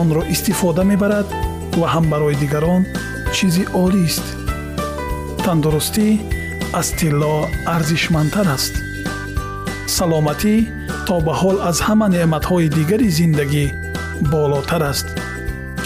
онро 0.00 0.22
истифода 0.34 0.82
мебарад 0.90 1.28
ва 1.80 1.86
ҳам 1.94 2.04
барои 2.12 2.36
дигарон 2.42 2.82
чизи 3.34 3.64
олист 3.84 4.26
тандурустӣ 5.44 6.08
аз 6.80 6.88
тилло 6.98 7.34
арзишмандтар 7.74 8.46
аст. 8.56 8.74
Саломатӣ 9.96 10.54
то 11.06 11.16
ба 11.26 11.34
ҳол 11.40 11.56
аз 11.70 11.78
ҳама 11.86 12.06
неъматҳои 12.14 12.68
дигари 12.76 13.08
зиндагӣ 13.18 13.66
болотар 14.32 14.82
аст 14.92 15.08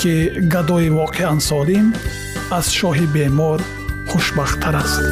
ки 0.01 0.15
гадои 0.55 0.89
воқеан 1.01 1.39
солим 1.49 1.87
аз 2.59 2.67
шоҳи 2.79 3.07
бемор 3.15 3.61
хушбахттар 4.11 4.75
аст 4.85 5.05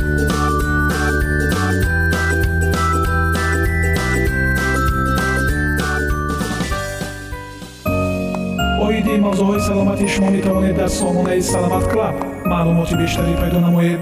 оиди 8.91 9.15
мавзӯъҳои 9.25 9.61
саломатӣ 9.67 10.05
шумо 10.13 10.29
метавонед 10.35 10.75
дар 10.79 10.89
сомонаи 10.99 11.41
саломат 11.51 11.85
клаб 11.91 12.15
маълумоти 12.51 12.95
бештарӣ 13.01 13.33
пайдо 13.41 13.59
намоед 13.67 14.01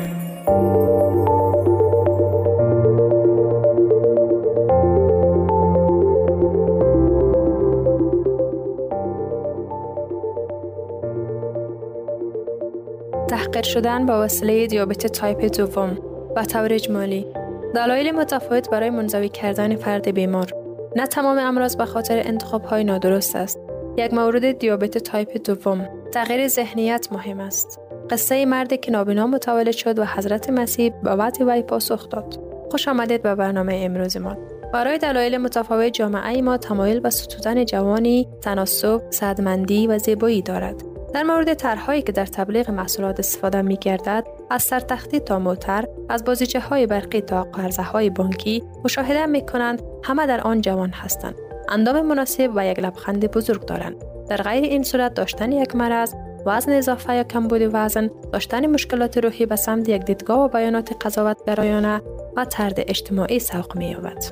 تحقیر 13.28 13.64
شدن 13.64 14.06
با 14.06 14.24
وسیله 14.24 14.68
دیابت 14.68 15.08
تایپ 15.08 15.46
دوم 15.46 15.98
و 16.36 16.44
طور 16.44 16.74
اجمالی 16.74 17.26
دلایل 17.76 18.12
متفاوت 18.12 18.70
برای 18.70 18.90
منزوی 18.90 19.30
کردن 19.30 19.76
فرد 19.76 20.12
بیمار 20.12 20.54
نه 20.96 21.08
تمام 21.08 21.38
امراض 21.38 21.78
به 21.78 21.86
خاطر 21.86 22.22
انتخاب 22.26 22.64
های 22.64 22.84
نادرست 22.84 23.36
است 23.36 23.60
یک 23.97 24.15
مورد 24.15 24.59
دیابت 24.59 24.99
تایپ 24.99 25.43
دوم. 25.45 25.89
تغییر 26.13 26.49
ذهنیت 26.49 27.09
مهم 27.13 27.41
است. 27.41 27.81
قصه 28.11 28.47
مردی 28.47 28.77
که 28.77 28.91
نابینا 28.91 29.27
متولد 29.27 29.71
شد 29.71 29.99
و 29.99 30.05
حضرت 30.05 30.51
مسیح 30.51 30.93
به 31.03 31.11
وعد 31.11 31.43
وی 31.43 31.63
پاسخ 31.63 32.09
داد. 32.09 32.41
خوش 32.71 32.89
آمدید 32.89 33.23
به 33.23 33.35
برنامه 33.35 33.81
امروز 33.85 34.17
ما. 34.17 34.37
برای 34.73 34.99
دلایل 34.99 35.39
متفاوت 35.39 35.93
جامعه 35.93 36.43
ما 36.43 36.57
تمایل 36.57 37.01
به 37.01 37.11
ستودن 37.11 37.65
جوانی 37.65 38.29
تناسب 38.43 39.03
صحتمندی 39.11 39.87
و 39.87 39.99
زیبایی 39.99 40.43
دارد. 40.43 40.83
در 41.15 41.23
مورد 41.23 41.55
طرحهایی 41.55 42.03
که 42.03 42.13
در 42.13 42.27
تبلیغ 42.27 42.71
محصولات 42.71 43.19
استفاده 43.19 43.63
می 43.63 43.77
گردد 43.77 44.27
از 44.51 44.63
سرتختی 44.63 45.21
تا 45.21 45.39
موتر 45.39 45.85
از 46.09 46.25
بازیچه 46.25 46.61
های 46.61 46.87
برقی 46.87 47.21
تا 47.21 47.43
قرضه 47.43 47.83
های 47.83 48.11
بانکی 48.11 48.63
مشاهده 48.85 49.27
می 49.27 49.47
کنند 49.47 49.83
همه 50.05 50.27
در 50.27 50.41
آن 50.41 50.61
جوان 50.61 50.91
هستند. 50.91 51.50
اندام 51.71 52.07
مناسب 52.07 52.51
و 52.55 52.67
یک 52.67 52.79
لبخند 52.79 53.31
بزرگ 53.31 53.65
دارند 53.65 54.05
در 54.29 54.37
غیر 54.37 54.65
این 54.65 54.83
صورت 54.83 55.15
داشتن 55.15 55.53
یک 55.53 55.77
مرض 55.77 56.15
وزن 56.47 56.73
اضافه 56.73 57.15
یا 57.15 57.25
کمبود 57.25 57.71
وزن 57.73 58.11
داشتن 58.33 58.67
مشکلات 58.67 59.19
روحی 59.19 59.47
به 59.47 59.57
سمت 59.57 59.89
یک 59.89 60.05
دیدگاه 60.05 60.39
و 60.41 60.49
بیانات 60.49 61.07
قضاوتگرایانه 61.07 62.03
و 62.37 62.45
ترد 62.45 62.81
اجتماعی 62.81 63.39
سوق 63.39 63.77
می 63.77 63.91
یابد 63.91 64.25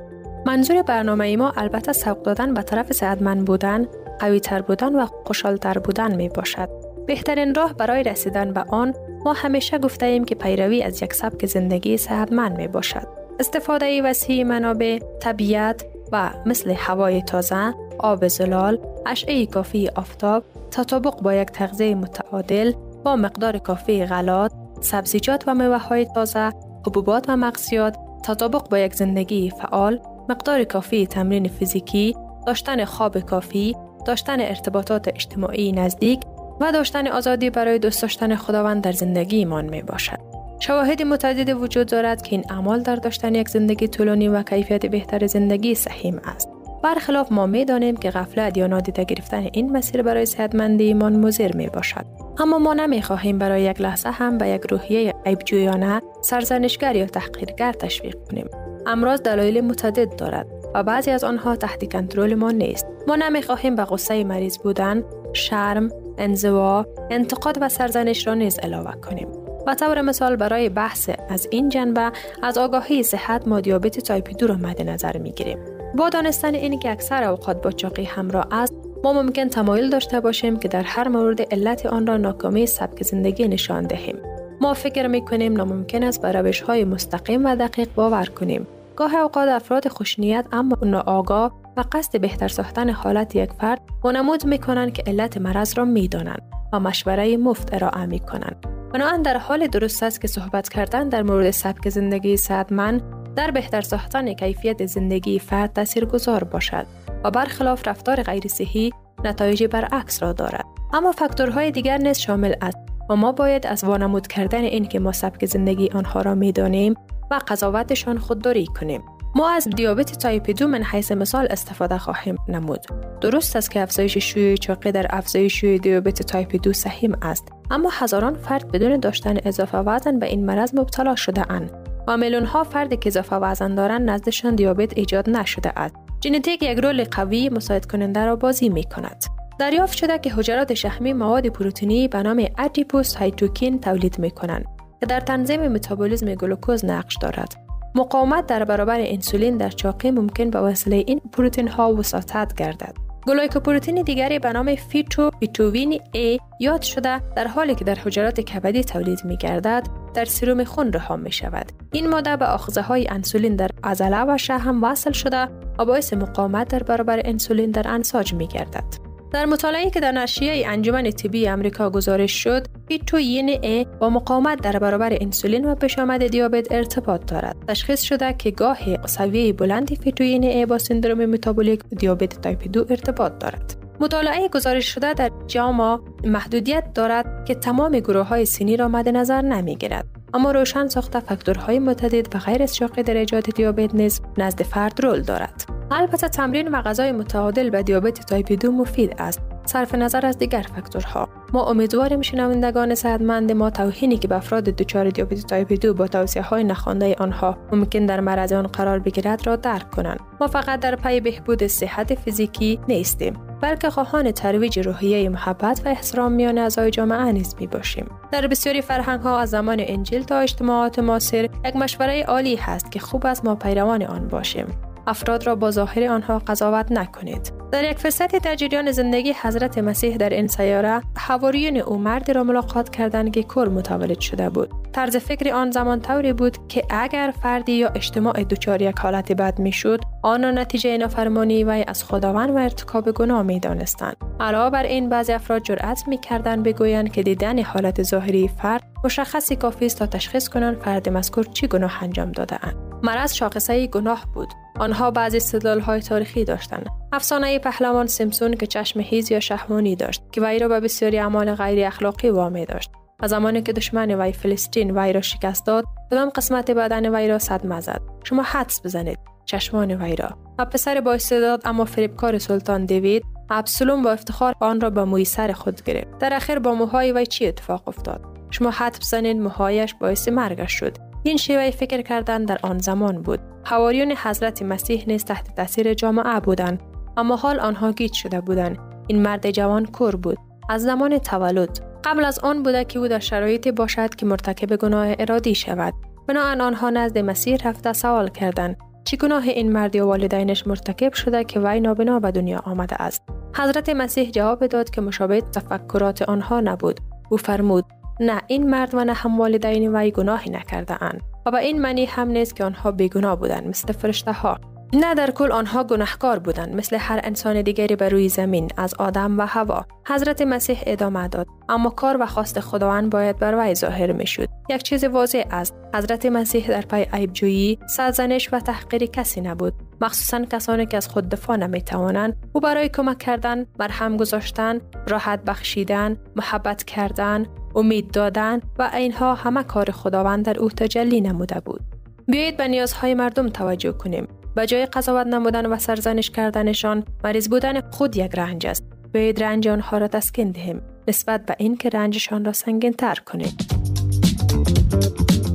منظور 0.47 0.83
برنامه 0.83 1.37
ما 1.37 1.53
البته 1.57 1.93
سوق 1.93 2.23
دادن 2.23 2.55
به 2.55 2.63
طرف 2.63 2.93
صحتمند 2.93 3.45
بودن 3.45 3.87
قوی 4.19 4.41
تر 4.41 4.63
بودن 4.63 4.95
و 4.95 5.07
خوشحالتر 5.27 5.79
بودن 5.79 6.15
می 6.15 6.29
باشد. 6.29 6.69
بهترین 7.07 7.55
راه 7.55 7.75
برای 7.75 8.03
رسیدن 8.03 8.53
به 8.53 8.61
آن 8.61 8.95
ما 9.25 9.33
همیشه 9.33 9.79
گفته 9.79 10.07
ایم 10.07 10.25
که 10.25 10.35
پیروی 10.35 10.83
از 10.83 11.03
یک 11.03 11.13
سبک 11.13 11.47
زندگی 11.47 11.97
صحتمند 11.97 12.59
می 12.59 12.69
باشد. 12.69 13.09
استفاده 13.41 14.03
وسیع 14.03 14.45
منابع 14.45 14.99
طبیعت 15.21 15.85
و 16.13 16.31
مثل 16.47 16.71
هوای 16.71 17.23
تازه، 17.23 17.75
آب 17.99 18.29
زلال، 18.29 18.79
اشعه 19.07 19.47
کافی 19.47 19.89
آفتاب، 19.89 20.45
تطابق 20.71 21.23
با 21.23 21.35
یک 21.35 21.49
تغذیه 21.49 21.95
متعادل 21.95 22.73
با 23.05 23.17
مقدار 23.17 23.59
کافی 23.59 24.05
غلات، 24.05 24.53
سبزیجات 24.81 25.45
و 25.47 25.55
میوه 25.55 25.77
های 25.77 26.05
تازه، 26.05 26.53
حبوبات 26.87 27.25
و 27.29 27.37
مغزیات، 27.37 27.97
تطابق 28.23 28.69
با 28.69 28.79
یک 28.79 28.95
زندگی 28.95 29.51
فعال، 29.51 30.01
مقدار 30.29 30.65
کافی 30.65 31.07
تمرین 31.07 31.49
فیزیکی، 31.49 32.17
داشتن 32.47 32.85
خواب 32.85 33.19
کافی، 33.19 33.77
داشتن 34.07 34.41
ارتباطات 34.41 35.09
اجتماعی 35.09 35.73
نزدیک 35.73 36.21
و 36.61 36.73
داشتن 36.73 37.07
آزادی 37.07 37.51
برای 37.51 37.79
دوست 37.79 38.03
داشتن 38.03 38.37
خداوند 38.37 38.83
در 38.83 38.93
زندگی 38.93 39.37
ایمان 39.37 39.65
می 39.65 39.83
باشد. 39.83 40.28
شواهد 40.61 41.03
متعدد 41.03 41.49
وجود 41.49 41.87
دارد 41.87 42.23
که 42.23 42.37
این 42.37 42.45
اعمال 42.51 42.81
در 42.81 42.97
داشتن 42.97 43.35
یک 43.35 43.49
زندگی 43.49 43.89
طولانی 43.89 44.29
و 44.29 44.43
کیفیت 44.43 44.87
بهتر 44.87 45.27
زندگی 45.27 45.75
سهیم 45.75 46.21
است. 46.25 46.49
برخلاف 46.83 47.33
ما 47.33 47.47
می 47.47 47.65
دانیم 47.65 47.97
که 47.97 48.11
غفلت 48.11 48.57
یا 48.57 48.67
نادیده 48.67 49.05
گرفتن 49.05 49.47
این 49.53 49.73
مسیر 49.73 50.03
برای 50.03 50.27
صحتمندی 50.27 50.85
ایمان 50.85 51.17
مضر 51.17 51.53
می 51.53 51.67
باشد. 51.67 52.05
اما 52.39 52.59
ما 52.59 52.75
نمی 52.75 53.03
خواهیم 53.03 53.39
برای 53.39 53.63
یک 53.63 53.81
لحظه 53.81 54.11
هم 54.11 54.39
به 54.39 54.49
یک 54.49 54.63
روحیه 54.71 55.15
عیبجویانه، 55.27 56.03
سرزنشگر 56.23 56.97
یا 56.97 57.07
تحقیرگر 57.07 57.73
تشویق 57.73 58.17
کنیم. 58.31 58.47
امراض 58.87 59.23
دلایل 59.23 59.61
متعدد 59.61 60.17
دارد 60.17 60.47
و 60.75 60.83
بعضی 60.83 61.11
از 61.11 61.25
آنها 61.25 61.57
تحت 61.57 61.93
کنترل 61.93 62.35
ما 62.35 62.51
نیست. 62.51 62.87
ما 63.09 63.17
نمی 63.17 63.43
خواهیم 63.43 63.75
به 63.75 63.85
غصه 63.85 64.25
مریض 64.25 64.59
بودن، 64.59 65.05
شرم، 65.33 65.89
انزوا، 66.19 66.87
انتقاد 67.11 67.59
و 67.61 67.69
سرزنش 67.69 68.27
را 68.27 68.35
نیز 68.35 68.59
علاوه 68.59 68.93
کنیم. 68.93 69.29
و 69.69 69.75
طور 69.75 70.01
مثال 70.01 70.37
برای 70.37 70.69
بحث 70.69 71.11
از 71.29 71.49
این 71.51 71.69
جنبه 71.69 72.13
از 72.43 72.59
آگاهی 72.59 73.03
صحت 73.03 73.49
ما 73.49 73.61
دیابت 73.61 74.01
تایپ 74.01 74.37
2 74.37 74.47
را 74.47 74.55
مد 74.55 74.83
نظر 74.83 75.19
می 75.19 75.33
گیریم. 75.33 75.59
با 75.95 76.09
دانستن 76.09 76.55
این 76.55 76.79
که 76.79 76.91
اکثر 76.91 77.25
اوقات 77.25 77.63
با 77.63 77.71
چاقی 77.71 78.05
همراه 78.05 78.47
است 78.51 78.75
ما 79.05 79.13
ممکن 79.13 79.49
تمایل 79.49 79.91
داشته 79.91 80.21
باشیم 80.21 80.59
که 80.59 80.69
در 80.69 80.83
هر 80.83 81.09
مورد 81.09 81.55
علت 81.55 81.87
آن 81.87 82.07
را 82.07 82.17
ناکامی 82.17 82.67
سبک 82.67 83.03
زندگی 83.03 83.49
نشان 83.49 83.87
دهیم 83.87 84.17
ما 84.61 84.75
فکر 84.75 85.07
می 85.07 85.25
کنیم 85.25 85.53
ناممکن 85.53 86.03
است 86.03 86.23
به 86.23 86.33
روش 86.33 86.61
های 86.61 86.85
مستقیم 86.85 87.45
و 87.45 87.57
دقیق 87.57 87.89
باور 87.95 88.27
کنیم 88.27 88.67
گاه 88.97 89.15
اوقات 89.15 89.49
افراد 89.49 89.89
خوشنیت 89.89 90.45
اما 90.53 90.77
ناآگاه 90.83 91.53
و 91.77 91.85
قصد 91.93 92.21
بهتر 92.21 92.49
ساختن 92.49 92.91
حالت 92.91 93.37
یک 93.37 93.51
فرد 93.53 93.81
منمود 94.05 94.47
می 94.47 94.59
کنند 94.59 94.93
که 94.93 95.03
علت 95.07 95.39
مرض 95.39 95.79
را 95.79 95.85
می 95.85 96.09
دانند 96.09 96.43
و 96.73 96.81
مشوره 96.81 97.37
مفت 97.37 97.75
ارائه 97.75 98.07
می 98.07 98.21
کنند. 98.21 98.78
بنابراین 98.93 99.23
در 99.23 99.39
حال 99.39 99.67
درست 99.67 100.03
است 100.03 100.21
که 100.21 100.29
صحبت 100.29 100.69
کردن 100.69 101.09
در 101.09 101.23
مورد 101.23 101.51
سبک 101.51 101.89
زندگی 101.89 102.37
صحتمند 102.37 103.03
در 103.37 103.51
بهتر 103.51 103.81
ساختن 103.81 104.33
کیفیت 104.33 104.87
زندگی 104.87 105.39
فرد 105.39 106.05
گذار 106.13 106.45
باشد 106.45 106.87
و 107.25 107.31
برخلاف 107.31 107.89
رفتار 107.89 108.23
غیر 108.23 108.49
صحی 108.49 108.91
نتایج 109.25 109.65
برعکس 109.65 110.23
را 110.23 110.33
دارد. 110.33 110.65
اما 110.93 111.13
فاکتورهای 111.13 111.71
دیگر 111.71 111.99
نیز 111.99 112.19
شامل 112.19 112.55
است 112.63 112.79
و 113.11 113.17
ما 113.17 113.33
باید 113.33 113.67
از 113.67 113.85
وانمود 113.85 114.27
کردن 114.27 114.65
این 114.65 114.85
که 114.85 114.99
ما 114.99 115.13
سبک 115.13 115.47
زندگی 115.47 115.89
آنها 115.89 116.21
را 116.21 116.35
می‌دانیم 116.35 116.95
و 117.31 117.41
قضاوتشان 117.49 118.19
خودداری 118.19 118.67
کنیم. 118.67 119.03
ما 119.39 119.51
از 119.51 119.69
دیابت 119.69 120.19
تایپ 120.19 120.51
دو 120.59 120.67
من 120.67 120.83
حیث 120.83 121.13
مثال 121.13 121.47
استفاده 121.51 121.99
خواهیم 121.99 122.37
نمود. 122.49 122.87
درست 123.21 123.57
است 123.57 123.71
که 123.71 123.83
افزایش 123.83 124.19
شیوع 124.19 124.57
چاقی 124.57 124.93
در 124.93 125.07
افزایش 125.11 125.61
شیوع 125.61 125.79
دیابت 125.79 126.23
تایپ 126.23 126.63
دو 126.63 126.73
سهیم 126.73 127.17
است، 127.23 127.45
اما 127.71 127.91
هزاران 127.93 128.35
فرد 128.35 128.73
بدون 128.73 129.01
داشتن 129.01 129.37
اضافه 129.45 129.79
وزن 129.79 130.19
به 130.19 130.27
این 130.27 130.47
مرض 130.47 130.75
مبتلا 130.75 131.15
شده 131.15 131.53
اند 131.53 131.71
و 132.09 132.17
میلیون 132.17 132.45
ها 132.45 132.65
فرد 132.65 133.01
که 133.01 133.09
اضافه 133.09 133.37
وزن 133.37 133.75
دارند 133.75 134.11
نزدشان 134.11 134.55
دیابت 134.55 134.99
ایجاد 134.99 135.31
نشده 135.31 135.79
است. 135.79 135.95
ژنتیک 136.25 136.63
یک 136.63 136.79
رول 136.79 137.05
قوی 137.05 137.49
مساعد 137.49 137.87
کننده 137.87 138.25
را 138.25 138.37
بازی 138.37 138.69
می 138.69 138.85
کند. 138.85 139.25
دریافت 139.59 139.97
شده 139.97 140.19
که 140.19 140.33
حجرات 140.35 140.75
شحمی 140.75 141.13
مواد 141.13 141.47
پروتئینی 141.47 142.09
به 142.09 142.23
نام 142.23 142.47
adipocytokine 142.59 143.81
تولید 143.81 144.19
می 144.19 144.31
کنند 144.31 144.65
که 145.01 145.07
در 145.07 145.21
تنظیم 145.21 145.69
متابولیسم 145.69 146.35
گلوکوز 146.35 146.85
نقش 146.85 147.17
دارد. 147.17 147.68
مقاومت 147.95 148.47
در 148.47 148.65
برابر 148.65 149.01
انسولین 149.01 149.57
در 149.57 149.71
چاقی 149.71 150.11
ممکن 150.11 150.51
به 150.51 150.61
وسیله 150.61 151.05
این 151.07 151.21
پروتئین 151.33 151.69
ها 151.69 151.95
وساطت 151.95 152.55
گردد. 152.55 153.09
glycoprotein 153.27 154.03
دیگری 154.03 154.39
به 154.39 154.53
نام 154.53 154.75
fetuin-A 154.75 156.41
یاد 156.61 156.83
شده 156.83 157.21
در 157.37 157.47
حالی 157.47 157.75
که 157.75 157.85
در 157.85 157.95
حجرات 157.95 158.41
کبدی 158.41 158.85
تولید 158.85 159.25
می 159.25 159.37
گردد 159.37 159.87
در 160.15 160.25
سیروم 160.25 160.65
خون 160.65 160.93
رها 160.93 161.17
می 161.17 161.33
شود. 161.33 161.73
این 161.93 162.09
ماده 162.09 162.37
به 162.37 162.45
آخذه 162.45 162.83
های 162.83 163.09
انسولین 163.09 163.57
در 163.57 163.71
عضله 163.85 164.25
و 164.35 164.39
شحم 164.39 164.85
وصل 164.85 165.13
شده 165.13 165.49
و 165.79 165.85
باعث 165.85 166.13
مقاومت 166.13 166.69
در 166.69 166.83
برابر 166.83 167.21
انسولین 167.25 167.71
در 167.71 167.89
انساج 167.89 168.35
می 168.35 168.47
گردد. 168.47 169.08
در 169.33 169.47
مطالعه 169.47 169.91
که 169.91 170.01
در 170.01 170.13
نشریه 170.13 170.69
انجمن 170.69 171.11
طبی 171.11 171.49
امریکا 171.49 171.91
گزارش 171.91 172.33
شد 172.33 172.67
fetuin-A 172.89 173.87
با 174.01 174.11
مقاومت 174.11 174.63
در 174.63 174.79
برابر 174.79 175.19
انسولین 175.21 175.65
و 175.65 175.75
پیشامد 175.75 176.27
دیابت 176.27 176.73
ارتباط 176.73 177.27
دارد. 177.27 177.57
تشخیص 177.69 178.03
شده 178.03 178.33
که 178.33 178.51
گاه 178.51 179.07
سویه 179.07 179.53
بلندی 179.53 179.97
fetuin-A 179.97 180.67
با 180.67 180.79
سندروم 180.79 181.27
متابولیک 181.27 181.81
دیابت 181.99 182.41
تایپ 182.41 182.73
دو 182.73 182.87
ارتباط 182.91 183.33
دارد. 183.39 183.75
مطالعه 184.01 184.49
گزارش 184.49 184.95
شده 184.95 185.15
در 185.15 185.31
JAMA 185.47 186.01
محدودیت 186.25 186.93
دارد 186.95 187.45
که 187.45 187.55
تمام 187.55 187.99
گروه 187.99 188.27
های 188.27 188.45
سنی 188.45 188.77
را 188.77 188.89
مد 188.89 189.09
نظر 189.09 189.43
نمی 189.43 189.77
گیرد 189.77 190.18
اما 190.35 190.53
روشن 190.53 190.89
ساخته 190.89 191.21
فاکتورهای 191.21 191.79
متعدد 191.79 192.37
و 192.37 192.39
غیر 192.39 192.67
چاقی 192.67 193.03
در 193.03 193.15
ایجاد 193.15 193.45
دیابت 193.45 193.95
نیز 193.95 194.21
نزد 194.39 194.63
فرد 194.63 195.01
رول 195.05 195.23
دارد. 195.23 195.65
البته 195.91 196.29
تمرین 196.29 196.69
و 196.69 196.83
غذای 196.83 197.13
متعادل 197.13 197.71
به 197.71 197.83
دیابت 197.83 198.27
تایپ 198.27 198.53
دو 198.53 198.73
مفید 198.73 199.15
است. 199.19 199.41
صرف 199.69 199.95
نظر 199.95 200.27
از 200.27 200.39
دیگر 200.39 200.67
فاکتورها. 200.75 201.29
ما 201.53 201.65
امیدواریم 201.71 202.23
شنوندگان 202.23 202.95
صحتمند 202.95 203.53
ما 203.53 203.71
توهینی 203.71 204.19
که 204.19 204.29
به 204.29 204.37
افراد 204.37 204.65
دچار 204.65 205.11
دیابت 205.11 205.47
تایپ 205.47 205.73
دو 205.81 205.95
با 205.95 206.07
توصیه 206.07 206.43
های 206.43 206.65
نخوانده 206.65 207.17
آنها 207.19 207.59
ممکن 207.73 208.07
در 208.07 208.21
معرض 208.21 208.53
آن 208.53 208.67
قرار 208.67 208.99
بگیرد 208.99 209.47
را 209.47 209.57
درک 209.57 209.91
کنند. 209.91 210.21
ما 210.41 210.47
فقط 210.47 210.81
در 210.81 210.97
پی 210.97 211.21
بهبود 211.21 211.67
صحت 211.67 212.15
فیزیکی 212.15 212.81
نیستیم 212.89 213.35
بلکه 213.61 213.91
خواهان 213.91 214.33
ترویج 214.33 214.79
روحیه 214.79 215.29
محبت 215.29 215.83
و 215.85 215.89
احترام 215.89 216.33
میان 216.33 216.59
اعضای 216.59 216.91
جامعه 216.91 217.33
نیز 217.33 217.55
می 217.61 217.67
باشیم. 217.67 218.07
در 218.31 218.47
بسیاری 218.47 218.83
فرهنگ 218.83 219.21
ها 219.21 219.39
از 219.39 219.51
زمان 219.51 219.77
انجیل 219.81 220.23
تا 220.23 220.39
اجتماعات 220.39 220.99
معاصر 220.99 221.49
یک 221.65 221.77
مشوره 221.77 222.23
عالی 222.23 222.57
هست 222.57 222.93
که 222.93 223.01
خوب 223.01 223.27
است 223.27 223.45
ما 223.45 223.55
پیروان 223.55 224.03
آن 224.03 224.29
باشیم. 224.29 224.67
افراد 225.09 225.47
را 225.47 225.55
با 225.55 225.71
ظاهر 225.71 226.05
آنها 226.05 226.39
قضاوت 226.39 226.93
نکنید. 226.93 227.53
در 227.73 227.91
یک 227.91 227.99
فرصتی 227.99 228.39
در 228.39 228.55
جریان 228.55 228.93
زندگی 228.93 229.35
حضرت 229.43 229.79
مسیح 229.79 230.17
در 230.17 230.29
این 230.29 230.47
سیاره 230.47 231.03
حواریون 231.17 231.77
او 231.77 231.99
مردی 231.99 232.33
را 232.33 232.45
ملاقات 232.45 232.91
کردند 232.91 233.33
که 233.33 233.43
کور 233.43 233.69
متولد 233.69 234.21
شده 234.21 234.51
بود. 234.51 234.71
طرز 234.93 235.17
فکر 235.17 235.55
آن 235.55 235.71
زمان 235.71 236.01
طوری 236.01 236.33
بود 236.33 236.69
که 236.69 236.83
اگر 236.91 237.35
فردی 237.43 237.73
یا 237.73 237.89
اجتماع 237.89 238.45
دچار 238.45 238.83
یک 238.83 238.99
حالت 238.99 239.33
بد 239.33 239.59
می‌شد 239.59 240.01
آن 240.23 240.43
را 240.43 240.51
نتیجه 240.51 240.99
نافرمانی 240.99 241.65
و 241.65 241.85
از 241.87 242.05
خداوند 242.05 242.51
و 242.51 242.57
ارتکاب 242.57 243.13
گناه 243.13 243.43
می 243.43 243.61
دانستند. 243.61 244.17
علاوه 244.41 244.71
بر 244.71 244.83
این 244.83 245.09
بعضی 245.09 245.33
افراد 245.33 245.63
جرأت 245.63 246.09
می 246.09 246.19
کردند 246.19 246.63
بگویند 246.63 247.13
که 247.13 247.23
دیدن 247.23 247.63
حالت 247.63 248.03
ظاهری 248.03 248.49
فرد 248.49 248.83
مشخصی 249.05 249.57
کافی 249.57 249.87
است 249.87 249.99
تا 249.99 250.07
تشخیص 250.07 250.49
کنند 250.49 250.77
فرد 250.77 251.09
مذکور 251.09 251.45
چی 251.45 251.67
گناه 251.67 252.03
انجام 252.03 252.33
داده 252.33 252.67
اند. 252.67 252.89
مرض 253.03 253.35
شاخصه 253.35 253.87
گناه 253.87 254.27
بود 254.35 254.49
آنها 254.79 255.11
بعضی 255.11 255.37
استدلال 255.37 255.81
های 255.81 256.01
تاریخی 256.01 256.45
داشتند 256.45 256.87
افسانه 257.13 257.59
پهلوان 257.59 258.07
سیمسون 258.07 258.55
که 258.55 258.67
چشم 258.67 259.01
هیز 259.01 259.33
یا 259.33 259.41
شهوانی 259.41 259.97
داشت 259.97 260.23
که 260.33 260.41
وی 260.41 260.59
را 260.59 260.69
به 260.69 260.81
بسیاری 260.81 261.19
اعمال 261.19 261.55
غیر 261.55 261.87
اخلاقی 261.87 262.31
وامی 262.31 262.67
داشت 262.67 262.91
و 263.23 263.29
زمانی 263.29 263.63
که 263.63 263.73
دشمن 263.73 264.11
وی 264.11 264.33
فلسطین 264.33 264.99
وی 264.99 265.13
را 265.13 265.21
شکست 265.21 265.67
داد 265.67 265.85
کدام 266.11 266.29
قسمت 266.29 266.71
بدن 266.71 267.15
وی 267.15 267.29
را 267.29 267.39
صدمه 267.39 267.81
زد. 267.81 268.01
شما 268.25 268.43
حدس 268.43 268.81
بزنید 268.85 269.19
چشمان 269.45 270.03
وی 270.03 270.17
را. 270.17 270.29
و 270.59 270.65
پسر 270.65 271.01
با 271.01 271.13
استعداد 271.13 271.63
اما 271.65 271.85
فریبکار 271.85 272.39
سلطان 272.39 272.85
دیوید 272.85 273.23
ابسلوم 273.51 274.03
با 274.03 274.11
افتخار 274.13 274.55
آن 274.61 274.81
را 274.81 274.91
به 274.91 275.05
موی 275.05 275.25
سر 275.25 275.53
خود 275.53 275.83
گرفت. 275.83 276.19
در 276.19 276.35
اخیر 276.35 276.59
با 276.59 276.75
موهای 276.75 277.13
وی 277.13 277.27
چی 277.27 277.47
اتفاق 277.47 277.89
افتاد؟ 277.89 278.21
شما 278.51 278.71
حدس 278.71 278.99
بزنید 278.99 279.37
موهایش 279.37 279.95
باعث 279.95 280.29
مرگش 280.29 280.73
شد. 280.73 280.97
این 281.23 281.37
شیوه 281.37 281.71
فکر 281.71 282.03
کردن 282.03 282.45
در 282.45 282.59
آن 282.63 282.79
زمان 282.79 283.23
بود. 283.23 283.41
حواریون 283.65 284.13
حضرت 284.13 284.63
مسیح 284.63 285.05
نیز 285.07 285.25
تحت 285.25 285.55
تاثیر 285.57 285.95
جامعه 285.95 286.41
بودند 286.41 286.83
اما 287.17 287.37
حال 287.37 287.61
آنها 287.61 287.93
گیج 287.93 288.13
شده 288.13 288.41
بودند. 288.41 288.79
این 289.07 289.23
مرد 289.23 289.51
جوان 289.51 289.87
کور 289.87 290.17
بود. 290.17 290.39
از 290.69 290.83
زمان 290.83 291.19
تولد 291.19 291.88
قبل 292.05 292.25
از 292.25 292.39
آن 292.39 292.63
بوده 292.63 292.85
که 292.85 292.99
او 292.99 293.09
در 293.09 293.19
شرایطی 293.19 293.73
باشد 293.73 294.15
که 294.15 294.27
مرتکب 294.27 294.77
گناه 294.77 295.15
ارادی 295.19 295.55
شود. 295.55 295.95
بنابراین 296.27 296.61
آنها 296.61 296.91
نزد 296.91 297.19
مسیح 297.19 297.57
رفته 297.65 297.93
سوال 297.93 298.29
کردند 298.29 298.77
چی 299.05 299.17
گناه 299.17 299.43
این 299.43 299.73
مرد 299.73 299.97
و 299.97 300.07
والدینش 300.07 300.67
مرتکب 300.67 301.13
شده 301.13 301.45
که 301.45 301.61
وی 301.61 301.81
نابنا 301.81 302.21
به 302.21 302.31
دنیا 302.31 302.59
آمده 302.59 303.03
است. 303.03 303.23
حضرت 303.57 303.89
مسیح 303.89 304.31
جواب 304.31 304.67
داد 304.67 304.91
که 304.91 305.01
مشابه 305.01 305.41
تفکرات 305.41 306.23
آنها 306.23 306.61
نبود. 306.61 307.01
او 307.31 307.37
فرمود 307.37 307.85
نه 308.21 308.43
این 308.47 308.71
مرد 308.71 308.95
و 308.95 309.05
نه 309.05 309.13
هم 309.13 309.39
والدین 309.39 309.97
وی 309.97 310.11
گناهی 310.11 310.51
نکرده 310.51 311.03
اند 311.03 311.21
و 311.47 311.51
به 311.51 311.59
این 311.59 311.83
معنی 311.83 312.05
هم 312.05 312.29
نیست 312.29 312.57
که 312.57 312.65
آنها 312.65 312.91
بیگناه 312.91 313.37
بودند 313.37 313.67
مثل 313.67 313.93
فرشته 313.93 314.33
ها 314.33 314.59
نه 314.93 315.15
در 315.15 315.31
کل 315.31 315.53
آنها 315.53 315.85
گناهکار 315.85 316.39
بودند 316.39 316.75
مثل 316.75 316.97
هر 316.97 317.21
انسان 317.25 317.63
دیگری 317.63 317.97
بر 317.97 318.09
روی 318.09 318.29
زمین 318.29 318.69
از 318.77 318.95
آدم 318.95 319.39
و 319.39 319.47
هوا 319.47 319.87
حضرت 320.07 320.43
مسیح 320.43 320.83
ادامه 320.87 321.29
داد 321.29 321.47
اما 321.69 321.91
کار 321.91 322.17
و 322.21 322.27
خواست 322.27 322.61
خداوند 322.61 323.11
باید 323.11 323.39
بر 323.39 323.55
وی 323.59 323.75
ظاهر 323.75 324.13
می 324.13 324.27
شد 324.27 324.49
یک 324.71 324.83
چیز 324.83 325.05
واضح 325.05 325.45
است 325.51 325.75
حضرت 325.95 326.27
مسیح 326.27 326.69
در 326.69 326.81
پای 326.81 327.07
عیبجویی 327.13 327.79
سرزنش 327.89 328.49
و 328.53 328.61
تحقیر 328.61 329.07
کسی 329.07 329.41
نبود 329.41 329.75
مخصوصا 330.01 330.45
کسانی 330.45 330.87
که 330.87 330.97
از 330.97 331.09
خود 331.09 331.29
دفاع 331.29 331.57
نمی 331.57 331.83
توانند 331.83 332.37
او 332.53 332.61
برای 332.61 332.89
کمک 332.89 333.19
کردن 333.19 333.67
مرهم 333.79 334.17
گذاشتن 334.17 334.81
راحت 335.09 335.45
بخشیدن 335.45 336.17
محبت 336.37 336.85
کردن 336.85 337.47
امید 337.75 338.11
دادن 338.11 338.61
و 338.79 338.91
اینها 338.95 339.35
همه 339.35 339.63
کار 339.63 339.91
خداوند 339.91 340.45
در 340.45 340.59
او 340.59 340.69
تجلی 340.69 341.21
نموده 341.21 341.61
بود. 341.61 341.81
بیایید 342.27 342.57
به 342.57 342.69
نیازهای 342.69 343.15
مردم 343.15 343.49
توجه 343.49 343.93
کنیم. 343.93 344.29
به 344.55 344.67
جای 344.67 344.87
قضاوت 344.87 345.27
نمودن 345.27 345.67
و 345.67 345.79
سرزنش 345.79 346.31
کردنشان 346.31 347.05
مریض 347.25 347.49
بودن 347.49 347.81
خود 347.91 348.17
یک 348.17 348.35
رنج 348.35 348.67
است. 348.67 348.85
باید 349.15 349.43
رنج 349.43 349.69
آنها 349.69 349.99
را 349.99 350.09
تسکین 350.09 350.51
دهیم. 350.51 350.83
نسبت 351.09 351.47
به 351.47 351.55
اینکه 351.59 351.89
رنجشان 351.89 352.45
را 352.45 352.53
سنگین 352.53 352.93
تر 352.93 353.15
کنیم. 353.15 353.57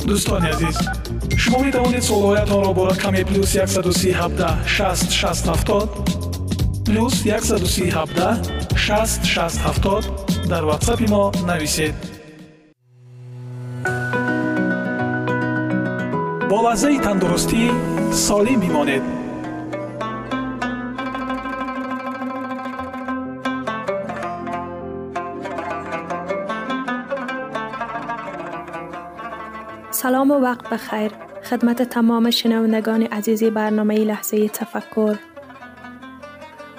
دوستان 0.07 0.45
عزیز 0.45 0.77
شما 1.38 1.63
می 1.63 1.71
توانید 1.71 2.00
سوالات 2.00 2.51
را 2.51 2.73
با 2.73 2.88
رقم 2.88 3.12
پلوس 3.12 3.57
137 3.57 4.67
60 4.67 5.12
60 5.12 5.50
70 5.50 5.89
پلوس 6.88 7.27
137 7.27 8.77
60 8.77 9.25
60 9.25 9.62
70 9.62 10.05
در 10.50 10.63
واتساپ 10.63 11.09
ما 11.09 11.31
نویسید. 11.47 11.93
با 16.50 16.69
لحظه 16.69 17.00
تندرستی 17.00 17.71
سالم 18.13 18.60
میمانید 18.60 19.01
سلام 29.91 30.32
و 30.32 30.34
وقت 30.34 30.70
بخیر. 30.70 31.12
خدمت 31.43 31.82
تمام 31.82 32.29
شنوندگان 32.29 33.03
عزیز 33.03 33.43
برنامه 33.43 33.96
لحظه 33.96 34.50
تفکر. 34.50 35.15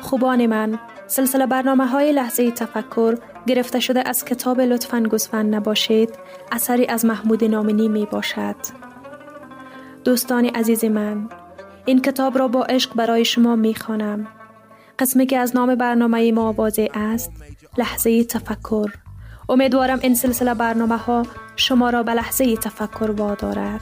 خوبان 0.00 0.46
من 0.46 0.78
سلسله 1.06 1.46
برنامه 1.46 1.86
های 1.86 2.12
لحظه 2.12 2.50
تفکر 2.50 3.14
گرفته 3.46 3.80
شده 3.80 4.08
از 4.08 4.24
کتاب 4.24 4.60
لطفا 4.60 5.00
گزفن 5.00 5.46
نباشید. 5.46 6.18
اثری 6.52 6.86
از 6.86 7.04
محمود 7.04 7.44
نامنی 7.44 7.88
می 7.88 8.06
باشد 8.06 8.83
دوستان 10.04 10.44
عزیز 10.44 10.84
من 10.84 11.28
این 11.84 12.02
کتاب 12.02 12.38
را 12.38 12.48
با 12.48 12.64
عشق 12.64 12.94
برای 12.94 13.24
شما 13.24 13.56
می 13.56 13.74
خوانم 13.74 14.26
قسمی 14.98 15.26
که 15.26 15.38
از 15.38 15.56
نام 15.56 15.74
برنامه 15.74 16.32
ما 16.32 16.52
واضح 16.52 16.86
است 16.94 17.32
لحظه 17.78 18.24
تفکر 18.24 18.92
امیدوارم 19.48 19.98
این 20.02 20.14
سلسله 20.14 20.54
برنامه 20.54 20.96
ها 20.96 21.22
شما 21.56 21.90
را 21.90 22.02
به 22.02 22.12
لحظه 22.12 22.56
تفکر 22.56 23.10
وادارد. 23.10 23.80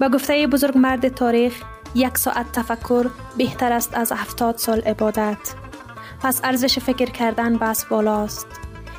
به 0.00 0.08
گفته 0.08 0.46
بزرگ 0.46 0.78
مرد 0.78 1.08
تاریخ 1.08 1.62
یک 1.94 2.18
ساعت 2.18 2.52
تفکر 2.52 3.06
بهتر 3.36 3.72
است 3.72 3.94
از 3.94 4.12
هفتاد 4.12 4.56
سال 4.56 4.80
عبادت. 4.80 5.54
پس 6.22 6.40
ارزش 6.44 6.78
فکر 6.78 7.10
کردن 7.10 7.56
بس 7.56 7.84
بالاست. 7.84 8.46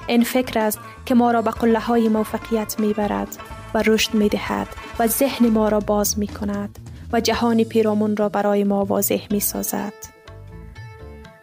این 0.07 0.23
فکر 0.23 0.59
است 0.59 0.79
که 1.05 1.15
ما 1.15 1.31
را 1.31 1.41
به 1.41 1.51
قله 1.51 1.79
های 1.79 2.09
موفقیت 2.09 2.79
می 2.79 2.93
برد 2.93 3.37
و 3.73 3.83
رشد 3.85 4.13
می 4.13 4.29
دهد 4.29 4.67
و 4.99 5.07
ذهن 5.07 5.49
ما 5.49 5.69
را 5.69 5.79
باز 5.79 6.19
می 6.19 6.27
کند 6.27 6.79
و 7.13 7.19
جهان 7.21 7.63
پیرامون 7.63 8.17
را 8.17 8.29
برای 8.29 8.63
ما 8.63 8.85
واضح 8.85 9.21
می 9.31 9.39
سازد. 9.39 9.93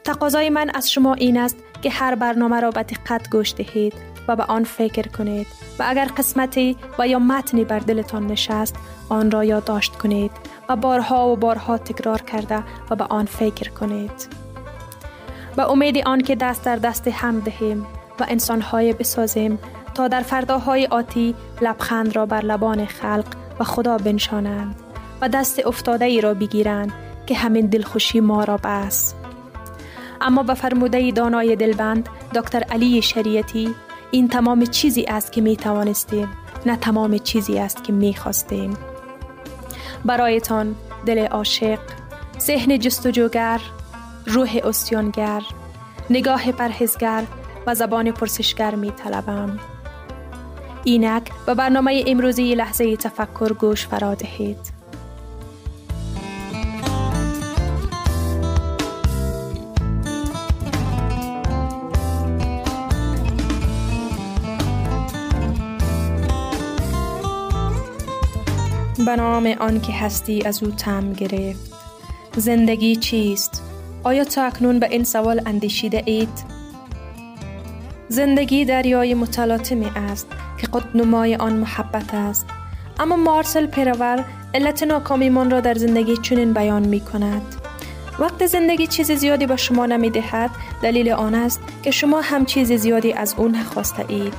تقاضای 0.05 0.51
من 0.51 0.71
از 0.75 0.91
شما 0.91 1.15
این 1.15 1.37
است 1.37 1.57
که 1.83 1.91
هر 1.91 2.15
برنامه 2.15 2.61
را 2.61 2.71
به 2.71 2.83
دقت 2.83 3.31
گوش 3.31 3.55
دهید 3.55 3.95
و 4.29 4.37
به 4.37 4.45
آن 4.45 4.65
فکر 4.65 5.09
کنید 5.09 5.47
و 5.79 5.85
اگر 5.87 6.05
قسمتی 6.17 6.77
و 6.99 7.09
یا 7.09 7.19
متنی 7.19 7.65
بر 7.65 7.79
دلتان 7.79 8.27
نشست 8.27 8.77
آن 9.09 9.31
را 9.31 9.45
یادداشت 9.45 9.97
کنید 9.97 10.31
و 10.69 10.77
بارها 10.77 11.29
و 11.29 11.37
بارها 11.37 11.79
تکرار 11.79 12.23
کرده 12.23 12.63
و 12.91 12.97
به 12.97 13.05
آن 13.05 13.25
فکر 13.25 13.71
کنید 13.71 14.29
به 15.57 15.71
امید 15.71 15.99
آن 16.07 16.21
که 16.21 16.37
دست 16.37 16.65
در 16.65 16.77
دست 16.77 17.09
هم 17.09 17.41
دهیم 17.41 17.87
و 18.21 18.27
انسانهای 18.29 18.93
بسازیم 18.93 19.59
تا 19.95 20.09
در 20.09 20.21
فرداهای 20.21 20.87
آتی 20.87 21.35
لبخند 21.65 22.17
را 22.17 22.27
بر 22.27 22.41
لبان 22.41 22.87
خلق 22.87 23.27
و 23.61 23.65
خدا 23.65 23.97
بنشانند 23.99 24.75
و 25.21 25.29
دست 25.29 25.67
افتاده 25.67 26.05
ای 26.05 26.21
را 26.21 26.35
بگیرند 26.35 26.93
که 27.27 27.35
همین 27.35 27.67
دلخوشی 27.67 28.21
ما 28.21 28.45
را 28.45 28.57
بس 28.65 29.15
اما 30.21 30.43
به 30.43 30.55
فرموده 30.55 31.11
دانای 31.11 31.57
دلبند 31.57 32.09
دکتر 32.35 32.63
علی 32.63 33.03
شریعتی 33.03 33.75
این 34.11 34.29
تمام 34.29 34.67
چیزی 34.67 35.05
است 35.05 35.33
که 35.33 35.41
می 35.41 35.57
توانستیم 35.57 36.29
نه 36.67 36.77
تمام 36.77 37.19
چیزی 37.19 37.59
است 37.59 37.85
که 37.85 37.93
می 37.93 38.15
خواستیم 38.15 38.77
برایتان 40.05 40.75
دل 41.07 41.27
عاشق 41.27 41.79
ذهن 42.41 42.79
جستجوگر 42.79 43.61
روح 44.27 44.61
استیانگر 44.65 45.43
نگاه 46.11 46.53
پرهزگر 46.53 47.25
و 47.67 47.75
زبان 47.75 48.11
پرسشگر 48.11 48.75
می 48.75 48.91
طلبم. 48.91 49.59
اینک 50.85 51.31
به 51.47 51.55
برنامه 51.55 52.05
امروزی 52.07 52.55
لحظه 52.55 52.97
تفکر 52.97 53.53
گوش 53.53 53.87
فرا 53.87 54.15
دهید. 54.15 54.85
به 69.07 69.17
نام 69.17 69.47
آن 69.47 69.81
که 69.81 69.93
هستی 69.93 70.43
از 70.43 70.63
او 70.63 70.71
تم 70.71 71.13
گرفت 71.13 71.73
زندگی 72.37 72.97
چیست؟ 72.97 73.63
آیا 74.03 74.25
تا 74.25 74.43
اکنون 74.43 74.79
به 74.79 74.89
این 74.91 75.05
سوال 75.05 75.43
اندیشیده 75.47 76.03
اید؟ 76.07 76.55
زندگی 78.09 78.65
دریای 78.65 79.15
متلاطمی 79.15 79.91
است 79.97 80.27
که 80.65 80.83
نمای 80.95 81.37
آن 81.37 81.53
محبت 81.53 82.15
است. 82.15 82.47
اما 82.99 83.17
مارسل 83.17 83.67
پیرور 83.67 84.25
علت 84.55 84.83
ناکامیمان 84.83 85.51
را 85.51 85.61
در 85.61 85.75
زندگی 85.75 86.17
چنین 86.17 86.53
بیان 86.53 86.83
می 86.83 87.01
کند. 87.01 87.43
وقت 88.19 88.47
زندگی 88.47 88.87
چیز 88.87 89.13
زیادی 89.13 89.47
به 89.47 89.57
شما 89.57 89.87
نمی 89.87 90.11
دهد 90.11 90.51
دلیل 90.83 91.11
آن 91.11 91.35
است 91.35 91.61
که 91.83 91.91
شما 91.91 92.21
هم 92.21 92.45
چیز 92.45 92.73
زیادی 92.73 93.13
از 93.13 93.35
اون 93.37 93.51
نخواسته 93.57 94.05
اید. 94.09 94.35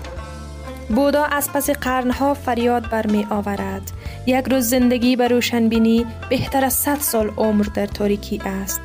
بودا 0.90 1.24
از 1.24 1.54
پس 1.54 1.70
قرنها 1.70 2.34
فریاد 2.34 2.90
برمی 2.90 3.28
آورد. 3.30 3.92
یک 4.26 4.46
روز 4.46 4.70
زندگی 4.70 5.16
به 5.16 5.28
روشنبینی 5.28 6.06
بهتر 6.30 6.66
از 6.66 6.74
صد 6.74 7.00
سال 7.00 7.32
عمر 7.38 7.66
در 7.74 7.86
تاریکی 7.86 8.42
است. 8.46 8.82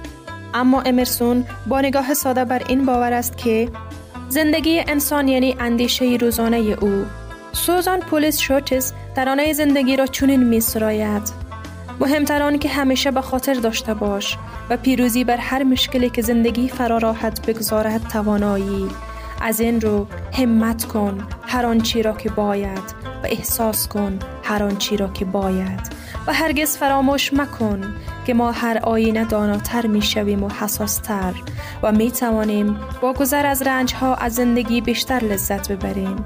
اما 0.54 0.80
امرسون 0.80 1.44
با 1.66 1.80
نگاه 1.80 2.14
ساده 2.14 2.44
بر 2.44 2.62
این 2.68 2.86
باور 2.86 3.12
است 3.12 3.36
که 3.36 3.68
زندگی 4.28 4.80
انسان 4.80 5.28
یعنی 5.28 5.56
اندیشه 5.60 6.18
روزانه 6.20 6.56
او. 6.56 7.04
سوزان 7.52 8.00
پولیس 8.00 8.38
شوچس 8.38 8.92
ترانه 9.16 9.52
زندگی 9.52 9.96
را 9.96 10.06
چنین 10.06 10.42
می 10.42 10.60
سراید 10.60 11.22
مهمتر 12.00 12.42
آن 12.42 12.58
که 12.58 12.68
همیشه 12.68 13.10
به 13.10 13.20
خاطر 13.20 13.54
داشته 13.54 13.94
باش 13.94 14.36
و 14.70 14.76
پیروزی 14.76 15.24
بر 15.24 15.36
هر 15.36 15.62
مشکلی 15.62 16.10
که 16.10 16.22
زندگی 16.22 16.68
فرا 16.68 16.98
راحت 16.98 17.46
بگذارد 17.46 18.08
توانایی. 18.08 18.88
از 19.40 19.60
این 19.60 19.80
رو 19.80 20.06
همت 20.32 20.84
کن 20.84 21.26
هر 21.42 21.66
آنچی 21.66 22.02
را 22.02 22.12
که 22.12 22.30
باید 22.30 22.94
و 23.22 23.26
احساس 23.26 23.88
کن 23.88 24.18
هر 24.44 24.62
آنچی 24.62 24.96
را 24.96 25.08
که 25.08 25.24
باید 25.24 25.80
و 26.26 26.32
هرگز 26.32 26.76
فراموش 26.76 27.32
مکن 27.34 27.94
که 28.26 28.34
ما 28.34 28.50
هر 28.50 28.78
آینه 28.78 29.24
داناتر 29.24 29.86
می 29.86 30.02
شویم 30.02 30.42
و 30.42 30.48
حساستر 30.48 31.34
و 31.82 31.92
می 31.92 32.10
توانیم 32.10 32.76
با 33.02 33.12
گذر 33.12 33.46
از 33.46 33.62
رنج 33.62 33.94
ها 33.94 34.14
از 34.14 34.34
زندگی 34.34 34.80
بیشتر 34.80 35.18
لذت 35.24 35.72
ببریم. 35.72 36.24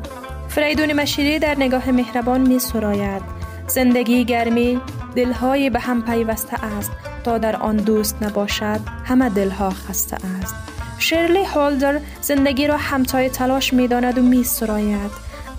فریدون 0.55 0.93
مشیری 0.93 1.39
در 1.39 1.55
نگاه 1.55 1.91
مهربان 1.91 2.41
می 2.41 2.59
سراید. 2.59 3.23
زندگی 3.67 4.25
گرمی 4.25 4.81
دلهای 5.17 5.71
به 5.71 5.81
هم 5.81 6.03
پیوسته 6.03 6.65
است. 6.65 6.93
تا 7.25 7.39
در 7.39 7.57
آن 7.57 7.77
دوست 7.77 8.23
نباشد 8.23 8.81
همه 9.05 9.29
دلها 9.29 9.71
خسته 9.71 10.17
است. 10.43 10.55
شرلی 10.99 11.45
هولدر 11.45 12.01
زندگی 12.21 12.67
را 12.67 12.77
همتای 12.77 13.29
تلاش 13.29 13.73
می 13.73 13.89
داند 13.89 14.19
و 14.19 14.23
می 14.23 14.45
سراید. 14.45 15.11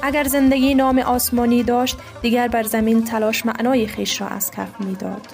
اگر 0.03 0.23
زندگی 0.23 0.75
نام 0.75 0.99
آسمانی 0.99 1.63
داشت 1.63 1.97
دیگر 2.21 2.47
بر 2.47 2.63
زمین 2.63 3.03
تلاش 3.03 3.45
معنای 3.45 3.87
خیش 3.87 4.21
را 4.21 4.27
از 4.27 4.51
کف 4.51 4.69
می‌داد. 4.79 5.27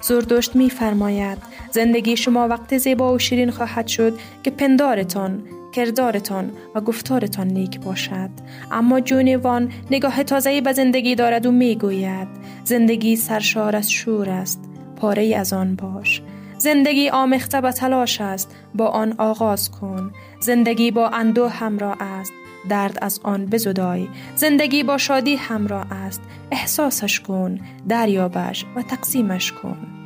زردشت 0.00 0.56
میفرماید 0.56 1.38
زندگی 1.74 2.16
شما 2.16 2.48
وقت 2.48 2.78
زیبا 2.78 3.14
و 3.14 3.18
شیرین 3.18 3.50
خواهد 3.50 3.86
شد 3.86 4.18
که 4.42 4.50
پندارتان 4.50 5.42
کردارتان 5.72 6.50
و 6.74 6.80
گفتارتان 6.80 7.46
نیک 7.46 7.80
باشد. 7.80 8.30
اما 8.72 9.00
جونیوان 9.00 9.72
نگاه 9.90 10.22
تازهی 10.22 10.60
به 10.60 10.72
زندگی 10.72 11.14
دارد 11.14 11.46
و 11.46 11.50
می‌گوید 11.50 12.28
زندگی 12.64 13.16
سرشار 13.16 13.76
از 13.76 13.90
شور 13.90 14.30
است 14.30 14.60
پاره 14.96 15.36
از 15.36 15.52
آن 15.52 15.74
باش. 15.76 16.22
زندگی 16.58 17.08
آمخته 17.08 17.60
به 17.60 17.72
تلاش 17.72 18.20
است 18.20 18.56
با 18.74 18.86
آن 18.86 19.14
آغاز 19.18 19.70
کن. 19.70 20.12
زندگی 20.40 20.90
با 20.90 21.08
اندوه 21.08 21.50
همراه 21.50 22.02
است 22.02 22.32
درد 22.68 22.98
از 23.02 23.20
آن 23.22 23.46
بزدای. 23.46 24.08
زندگی 24.34 24.82
با 24.82 24.98
شادی 24.98 25.36
همراه 25.36 25.92
است 25.92 26.20
احساسش 26.50 27.20
کن 27.20 27.58
دریابش 27.88 28.64
و 28.76 28.82
تقسیمش 28.82 29.52
کن. 29.52 30.03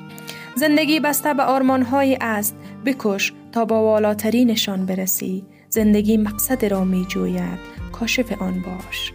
زندگی 0.58 1.00
بسته 1.00 1.34
به 1.34 1.42
آرمانهایی 1.42 2.18
است. 2.20 2.56
بکش 2.86 3.32
تا 3.52 3.64
با 3.64 3.82
والاترینشان 3.82 4.86
برسی. 4.86 5.44
زندگی 5.68 6.16
مقصد 6.16 6.64
را 6.64 6.84
می 6.84 7.06
جوید. 7.08 7.58
کاشف 7.92 8.42
آن 8.42 8.64
باش. 8.66 9.12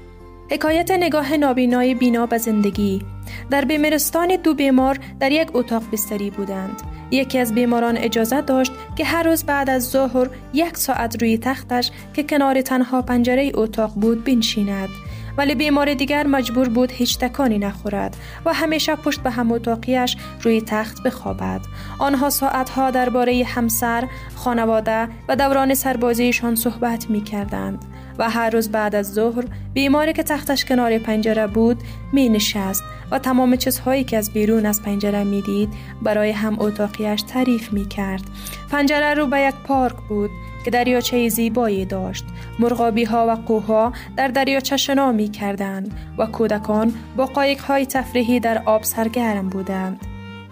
حکایت 0.52 0.92
نگاه 0.92 1.38
نابینای 1.38 1.96
بینا 1.96 2.26
به 2.26 2.38
زندگی. 2.38 3.02
در 3.50 3.66
بیمارستان 3.66 4.36
دو 4.36 4.54
بیمار 4.54 5.00
در 5.20 5.32
یک 5.32 5.48
اتاق 5.54 5.84
بستری 5.92 6.30
بودند. 6.30 6.82
یکی 7.12 7.40
از 7.40 7.54
بیماران 7.54 7.98
اجازه 7.98 8.42
داشت 8.42 8.72
که 8.96 9.06
هر 9.06 9.24
روز 9.24 9.44
بعد 9.44 9.70
از 9.70 9.90
ظهر 9.90 10.30
یک 10.54 10.78
ساعت 10.78 11.22
روی 11.22 11.38
تختش 11.38 11.92
که 12.14 12.24
کنار 12.24 12.62
تنها 12.62 13.02
پنجره 13.02 13.52
اتاق 13.54 13.94
بود 13.94 14.24
بنشیند. 14.24 14.90
ولی 15.38 15.56
بیمار 15.56 15.94
دیگر 15.94 16.28
مجبور 16.28 16.70
بود 16.70 16.92
هیچ 16.92 17.20
تکانی 17.20 17.58
نخورد 17.58 18.18
و 18.46 18.54
همیشه 18.54 18.96
پشت 18.96 19.20
به 19.20 19.30
هم 19.30 19.52
اتاقیش 19.52 20.18
روی 20.42 20.62
تخت 20.62 21.04
بخوابد 21.04 21.62
آنها 22.00 22.30
ساعتها 22.30 22.92
درباره 22.92 23.44
همسر 23.48 24.08
خانواده 24.36 25.08
و 25.28 25.36
دوران 25.36 25.74
سربازیشان 25.74 26.56
صحبت 26.56 27.10
می 27.10 27.22
کردند 27.22 27.86
و 28.20 28.30
هر 28.30 28.50
روز 28.50 28.70
بعد 28.72 28.96
از 28.96 29.14
ظهر 29.14 29.44
بیماری 29.74 30.14
که 30.14 30.24
تختش 30.24 30.66
کنار 30.66 30.98
پنجره 30.98 31.48
بود 31.48 31.78
می 32.14 32.30
نشست 32.30 32.84
و 33.12 33.20
تمام 33.20 33.56
چیزهایی 33.56 34.04
که 34.04 34.18
از 34.18 34.34
بیرون 34.34 34.66
از 34.66 34.82
پنجره 34.82 35.24
می 35.24 35.42
دید 35.42 35.70
برای 36.02 36.32
هم 36.32 36.60
اتاقیش 36.60 37.22
تعریف 37.22 37.74
می 37.74 37.88
کرد. 37.88 38.24
پنجره 38.72 39.14
رو 39.14 39.28
به 39.28 39.42
یک 39.42 39.56
پارک 39.68 39.96
بود 40.10 40.30
که 40.66 40.72
دریاچه 40.72 41.30
زیبایی 41.30 41.86
داشت. 41.86 42.26
مرغابی 42.60 43.04
ها 43.04 43.28
و 43.28 43.32
قوها 43.32 43.94
در 44.18 44.28
دریاچه 44.28 44.78
شنا 44.78 45.12
می 45.12 45.30
کردند 45.30 45.98
و 46.18 46.26
کودکان 46.26 46.94
با 47.18 47.26
قایق 47.26 47.62
های 47.62 47.86
تفریحی 47.86 48.40
در 48.40 48.64
آب 48.66 48.84
سرگرم 48.84 49.50
بودند. 49.50 50.00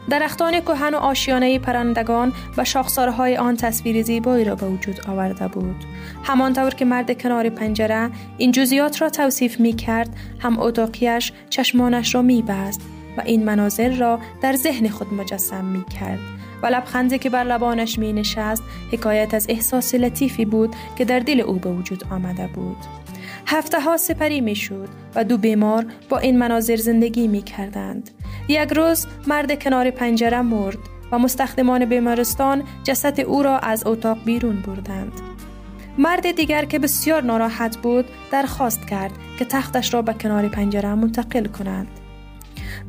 درختان 0.10 0.60
کهن 0.60 0.94
و 0.94 0.98
آشیانه 0.98 1.60
پرندگان 1.60 2.34
و 2.58 2.64
شاخسارهای 2.64 3.38
آن 3.38 3.56
تصویر 3.58 4.02
زیبایی 4.02 4.46
را 4.46 4.56
به 4.56 4.68
وجود 4.68 5.02
آورده 5.08 5.48
بود 5.48 5.76
همانطور 6.24 6.70
که 6.70 6.86
مرد 6.86 7.22
کنار 7.22 7.50
پنجره 7.50 8.10
این 8.38 8.52
جزیات 8.52 9.02
را 9.02 9.10
توصیف 9.10 9.60
می 9.60 9.74
کرد 9.74 10.10
هم 10.40 10.60
اتاقیش 10.60 11.32
چشمانش 11.50 12.16
را 12.16 12.22
می 12.22 12.42
بست 12.42 12.82
و 13.18 13.22
این 13.26 13.46
مناظر 13.46 13.90
را 13.90 14.20
در 14.42 14.56
ذهن 14.56 14.90
خود 14.90 15.14
مجسم 15.14 15.66
می 15.66 15.86
کرد 15.86 16.20
و 16.64 16.68
لبخندی 16.68 17.18
که 17.18 17.30
بر 17.30 17.44
لبانش 17.44 18.00
می 18.00 18.14
نشست 18.14 18.64
حکایت 18.92 19.34
از 19.34 19.46
احساس 19.50 19.96
لطیفی 19.96 20.46
بود 20.46 20.76
که 20.98 21.06
در 21.06 21.20
دل 21.20 21.42
او 21.42 21.54
به 21.54 21.72
وجود 21.72 22.04
آمده 22.12 22.48
بود 22.48 22.78
هفته 23.48 23.80
ها 23.80 23.98
سپری 23.98 24.42
می 24.42 24.56
شد 24.56 24.90
و 25.16 25.24
دو 25.24 25.38
بیمار 25.38 25.86
با 26.10 26.18
این 26.18 26.38
مناظر 26.38 26.76
زندگی 26.76 27.28
می 27.28 27.42
کردند. 27.42 28.10
یک 28.48 28.74
روز 28.74 29.08
مرد 29.28 29.64
کنار 29.64 29.90
پنجره 29.90 30.42
مرد 30.42 30.78
و 31.12 31.20
مستخدمان 31.20 31.86
بیمارستان 31.86 32.64
جسد 32.84 33.20
او 33.20 33.44
را 33.44 33.60
از 33.60 33.86
اتاق 33.86 34.24
بیرون 34.26 34.62
بردند. 34.62 35.12
مرد 35.98 36.32
دیگر 36.32 36.66
که 36.66 36.80
بسیار 36.80 37.24
ناراحت 37.24 37.78
بود 37.78 38.06
درخواست 38.32 38.88
کرد 38.88 39.12
که 39.40 39.46
تختش 39.46 39.94
را 39.94 40.02
به 40.02 40.14
کنار 40.14 40.48
پنجره 40.48 40.96
منتقل 40.96 41.46
کنند. 41.46 41.88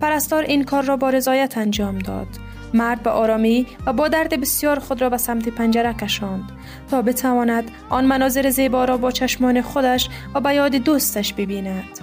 پرستار 0.00 0.42
این 0.42 0.64
کار 0.64 0.82
را 0.82 0.96
با 0.96 1.10
رضایت 1.10 1.58
انجام 1.58 1.98
داد 1.98 2.28
مرد 2.74 3.02
به 3.02 3.10
آرامی 3.10 3.66
و 3.86 3.92
با 3.92 4.08
درد 4.08 4.40
بسیار 4.40 4.78
خود 4.78 5.00
را 5.00 5.10
به 5.10 5.16
سمت 5.16 5.48
پنجره 5.48 5.94
کشاند 5.94 6.52
تا 6.90 7.02
بتواند 7.02 7.70
آن 7.88 8.04
مناظر 8.04 8.50
زیبا 8.50 8.84
را 8.84 8.96
با 8.96 9.10
چشمان 9.10 9.62
خودش 9.62 10.08
و 10.34 10.40
به 10.40 10.54
یاد 10.54 10.74
دوستش 10.74 11.32
ببیند. 11.32 11.98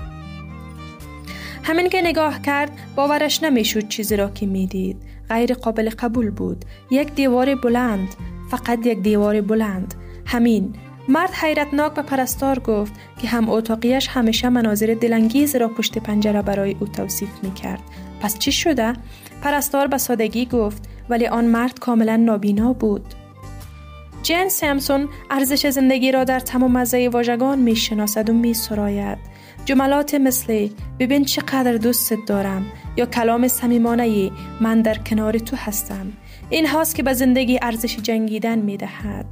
همین 1.64 1.90
که 1.90 2.02
نگاه 2.02 2.42
کرد 2.42 2.72
باورش 2.96 3.44
نمی‌شد 3.44 3.88
چیزی 3.88 4.16
را 4.16 4.30
که 4.30 4.46
می‌دید 4.46 4.98
غیر 5.30 5.54
قابل 5.54 5.90
قبول 5.90 6.30
بود 6.30 6.66
یک 6.92 7.14
دیوار 7.14 7.56
بلند 7.56 8.16
فقط 8.52 8.86
یک 8.86 9.00
دیوار 9.02 9.42
بلند 9.42 9.94
همین 10.26 10.74
مرد 11.10 11.32
حیرتناک 11.34 11.94
به 11.94 12.02
پرستار 12.02 12.60
گفت 12.60 12.94
که 13.22 13.28
هم 13.28 13.50
اتاقیش 13.50 14.08
همیشه 14.08 14.50
مناظر 14.50 14.96
دلانگیز 15.02 15.56
را 15.56 15.68
پشت 15.68 15.98
پنجره 15.98 16.42
برای 16.42 16.76
او 16.80 16.88
توصیف 16.88 17.30
می 17.44 17.54
کرد. 17.54 17.82
پس 18.22 18.40
چی 18.40 18.52
شده؟ 18.52 18.94
پرستار 19.42 19.88
به 19.88 19.98
سادگی 19.98 20.46
گفت 20.46 20.84
ولی 21.10 21.28
آن 21.28 21.46
مرد 21.46 21.80
کاملا 21.80 22.16
نابینا 22.16 22.74
بود. 22.74 23.14
جن 24.24 24.50
سامسون 24.50 25.08
ارزش 25.32 25.68
زندگی 25.68 26.12
را 26.12 26.24
در 26.24 26.40
تمام 26.40 26.72
مزه 26.72 27.10
واژگان 27.14 27.60
می 27.60 27.76
شناسد 27.76 28.30
و 28.30 28.34
می 28.34 28.54
سراید. 28.54 29.18
جملات 29.66 30.14
مثل 30.16 30.70
ببین 31.00 31.26
چقدر 31.26 31.74
دوستت 31.74 32.18
دارم 32.28 32.66
یا 32.98 33.06
کلام 33.06 33.48
صمیمانه 33.48 34.32
من 34.62 34.82
در 34.82 34.98
کنار 34.98 35.38
تو 35.38 35.56
هستم 35.56 36.14
این 36.50 36.68
هاست 36.68 36.96
که 36.96 37.04
به 37.04 37.14
زندگی 37.14 37.60
ارزش 37.62 37.98
جنگیدن 37.98 38.60
می 38.60 38.78
دهد. 38.78 39.26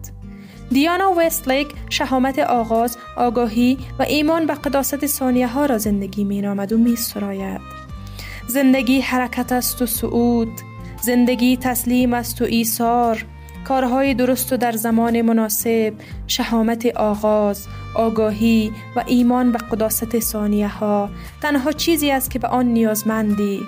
دیانا 0.69 1.13
وستلیک 1.17 1.67
شهامت 1.89 2.39
آغاز، 2.39 2.97
آگاهی 3.17 3.77
و 3.99 4.03
ایمان 4.03 4.45
به 4.45 4.53
قداست 4.53 5.05
ثانیه 5.05 5.47
ها 5.47 5.65
را 5.65 5.77
زندگی 5.77 6.23
می 6.23 6.41
نامد 6.41 6.73
و 6.73 6.77
می 6.77 6.95
سراید. 6.95 7.76
زندگی 8.47 9.01
حرکت 9.01 9.51
است 9.51 9.81
و 9.81 9.85
صعود 9.85 10.61
زندگی 11.01 11.57
تسلیم 11.57 12.13
است 12.13 12.41
و 12.41 12.45
ایثار 12.45 13.25
کارهای 13.67 14.13
درست 14.13 14.53
و 14.53 14.57
در 14.57 14.71
زمان 14.71 15.21
مناسب 15.21 15.93
شهامت 16.27 16.85
آغاز 16.85 17.67
آگاهی 17.95 18.71
و 18.95 19.03
ایمان 19.07 19.51
به 19.51 19.57
قداست 19.57 20.19
ثانیه 20.19 20.67
ها 20.67 21.09
تنها 21.41 21.71
چیزی 21.71 22.11
است 22.11 22.31
که 22.31 22.39
به 22.39 22.47
آن 22.47 22.65
نیازمندی. 22.65 23.61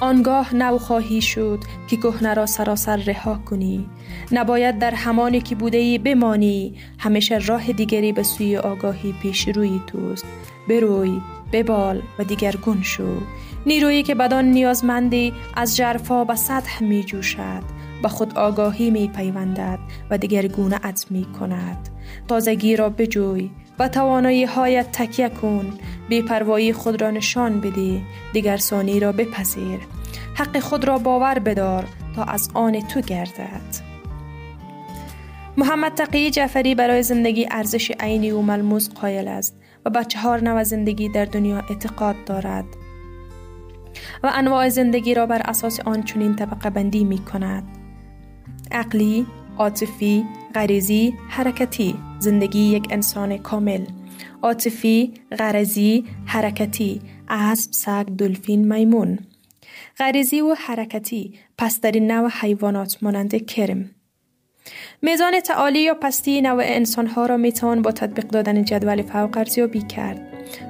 آنگاه 0.00 0.54
نو 0.54 0.78
خواهی 0.78 1.20
شد 1.20 1.58
که 1.88 1.96
گهنه 1.96 2.34
را 2.34 2.46
سراسر 2.46 2.96
رها 2.96 3.40
کنی. 3.44 3.86
نباید 4.32 4.78
در 4.78 4.94
همانی 4.94 5.40
که 5.40 5.54
بوده 5.54 5.78
ای 5.78 5.98
بمانی 5.98 6.74
همیشه 6.98 7.38
راه 7.38 7.72
دیگری 7.72 8.12
به 8.12 8.22
سوی 8.22 8.56
آگاهی 8.56 9.14
پیش 9.22 9.48
روی 9.48 9.80
توست. 9.86 10.26
بروی. 10.68 11.20
ببال 11.52 12.02
و 12.18 12.24
دیگرگون 12.24 12.82
شو. 12.82 13.20
نیرویی 13.66 14.02
که 14.02 14.14
بدان 14.14 14.44
نیازمندی 14.44 15.32
از 15.54 15.76
جرفا 15.76 16.24
به 16.24 16.34
سطح 16.34 16.82
می 16.82 17.04
جوشد 17.04 17.62
به 18.02 18.08
خود 18.08 18.38
آگاهی 18.38 18.90
می 18.90 19.08
پیوندد 19.08 19.78
و 20.10 20.18
دیگرگونه 20.18 20.86
ات 20.86 21.06
می 21.10 21.26
کند 21.40 21.88
تازگی 22.28 22.76
را 22.76 22.88
بجوی 22.90 23.50
و 23.78 23.88
توانایی 23.88 24.44
هایت 24.44 24.92
تکیه 24.92 25.28
کن. 25.28 25.78
بیپروایی 26.08 26.72
خود 26.72 27.02
را 27.02 27.10
نشان 27.10 27.60
بده 27.60 28.00
دیگر 28.32 28.56
ثانی 28.56 29.00
را 29.00 29.12
بپذیر. 29.12 29.80
حق 30.34 30.58
خود 30.58 30.84
را 30.84 30.98
باور 30.98 31.38
بدار 31.38 31.84
تا 32.16 32.24
از 32.24 32.50
آن 32.54 32.80
تو 32.80 33.00
گردد. 33.00 33.88
محمد 35.56 35.94
تقی 35.94 36.30
جعفری 36.30 36.74
برای 36.74 37.02
زندگی 37.02 37.46
ارزش 37.50 37.92
عینی 38.00 38.30
و 38.30 38.40
ملموس 38.40 38.88
قایل 38.90 39.28
است. 39.28 39.57
به 39.90 40.04
چهار 40.04 40.42
نوع 40.42 40.62
زندگی 40.62 41.08
در 41.08 41.24
دنیا 41.24 41.56
اعتقاد 41.56 42.16
دارد 42.26 42.64
و 44.22 44.30
انواع 44.34 44.68
زندگی 44.68 45.14
را 45.14 45.26
بر 45.26 45.42
اساس 45.44 45.80
آن 45.80 46.02
چنین 46.02 46.36
طبقه 46.36 46.70
بندی 46.70 47.04
می 47.04 47.18
کند. 47.18 47.64
عقلی، 48.70 49.26
عاطفی، 49.58 50.24
غریزی، 50.54 51.14
حرکتی 51.28 51.94
زندگی 52.18 52.60
یک 52.60 52.86
انسان 52.90 53.38
کامل. 53.38 53.84
عاطفی، 54.42 55.14
غرضی، 55.38 56.04
حرکتی 56.26 57.00
اسب، 57.28 57.72
سگ، 57.72 58.06
دلفین، 58.06 58.74
میمون. 58.74 59.18
غریزی 59.98 60.40
و 60.40 60.54
حرکتی 60.54 61.34
پس 61.58 61.80
در 61.80 61.92
این 61.92 62.12
نوع 62.12 62.30
حیوانات 62.40 63.02
مانند 63.02 63.46
کرم. 63.46 63.90
میزان 65.02 65.40
تعالی 65.40 65.80
یا 65.80 65.94
پستی 65.94 66.40
نوع 66.40 66.62
انسانها 66.66 67.26
را 67.26 67.36
می‌توان 67.36 67.82
با 67.82 67.92
تطبیق 67.92 68.26
دادن 68.26 68.64
جدول 68.64 69.02
فوق 69.02 69.36
ارزیابی 69.36 69.82
کرد. 69.82 70.20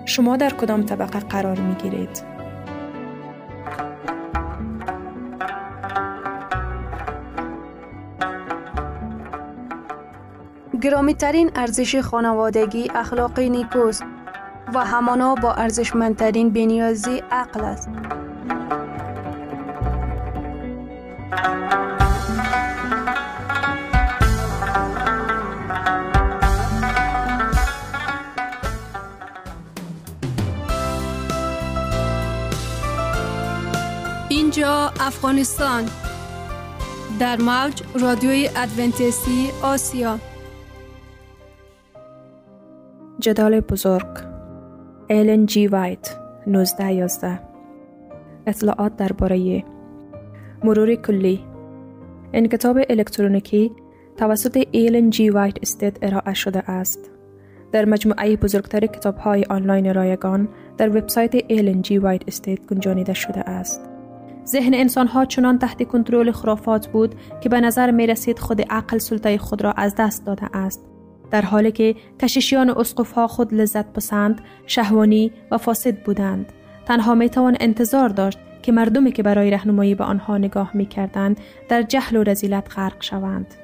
شما 0.06 0.36
در 0.36 0.50
کدام 0.50 0.82
طبقه 0.82 1.18
قرار 1.18 1.58
می 1.58 1.74
گیرید؟ 1.74 2.22
گرامی 10.82 11.14
ترین 11.14 11.50
ارزش 11.54 11.96
خانوادگی 11.96 12.90
اخلاقی 12.94 13.50
نیکوست 13.50 14.04
و 14.74 14.84
همانا 14.84 15.34
با 15.34 15.52
ارزشمندترین 15.52 16.50
بنیازی 16.50 17.22
عقل 17.30 17.60
است. 17.60 17.88
افغانستان. 35.08 35.84
در 37.20 37.36
موج 37.36 37.82
رادیوی 38.00 38.48
ادونتیستی 38.56 39.48
آسیا. 39.62 40.18
جدال 43.18 43.60
بزرگ. 43.60 44.06
ایلن 45.10 45.46
جی 45.46 45.66
وایت 45.66 46.16
1911 46.46 47.40
اطلاعات 48.46 48.96
درباره 48.96 49.64
مرور 50.64 50.94
کلی. 50.94 51.44
این 52.32 52.48
کتاب 52.48 52.78
الکترونیکی 52.90 53.72
توسط 54.16 54.64
ایلن 54.70 55.10
جی 55.10 55.30
وایت 55.30 55.56
Estate 55.62 55.98
ارائه 56.02 56.34
شده 56.34 56.70
است. 56.70 57.10
در 57.72 57.84
مجموعه 57.84 58.36
بزرگتر 58.36 58.86
کتاب 58.86 59.16
های 59.16 59.44
آنلاین 59.44 59.94
رایگان 59.94 60.48
در 60.78 60.88
وبسایت 60.88 61.34
ایلن 61.48 61.82
جی 61.82 61.98
وایت 61.98 62.22
Estate 62.28 62.66
گنجانیده 62.66 63.14
شده 63.14 63.40
است. 63.40 63.87
ذهن 64.48 64.74
انسان 64.74 65.06
ها 65.06 65.24
چنان 65.24 65.58
تحت 65.58 65.88
کنترل 65.88 66.30
خرافات 66.30 66.86
بود 66.86 67.14
که 67.40 67.48
به 67.48 67.60
نظر 67.60 67.90
می 67.90 68.06
رسید 68.06 68.38
خود 68.38 68.62
عقل 68.62 68.98
سلطه 68.98 69.38
خود 69.38 69.62
را 69.62 69.72
از 69.72 69.94
دست 69.94 70.26
داده 70.26 70.56
است. 70.56 70.84
در 71.30 71.42
حالی 71.42 71.72
که 71.72 71.94
کشیشیان 72.20 72.70
اسقف 72.70 73.12
ها 73.12 73.26
خود 73.26 73.54
لذت 73.54 73.92
پسند، 73.92 74.40
شهوانی 74.66 75.32
و 75.50 75.58
فاسد 75.58 76.02
بودند. 76.02 76.52
تنها 76.86 77.14
می 77.14 77.28
توان 77.28 77.56
انتظار 77.60 78.08
داشت 78.08 78.38
که 78.62 78.72
مردمی 78.72 79.12
که 79.12 79.22
برای 79.22 79.50
رهنمایی 79.50 79.94
به 79.94 80.04
آنها 80.04 80.38
نگاه 80.38 80.70
می 80.74 80.86
کردند 80.86 81.40
در 81.68 81.82
جهل 81.82 82.16
و 82.16 82.22
رزیلت 82.22 82.78
غرق 82.78 83.02
شوند. 83.02 83.54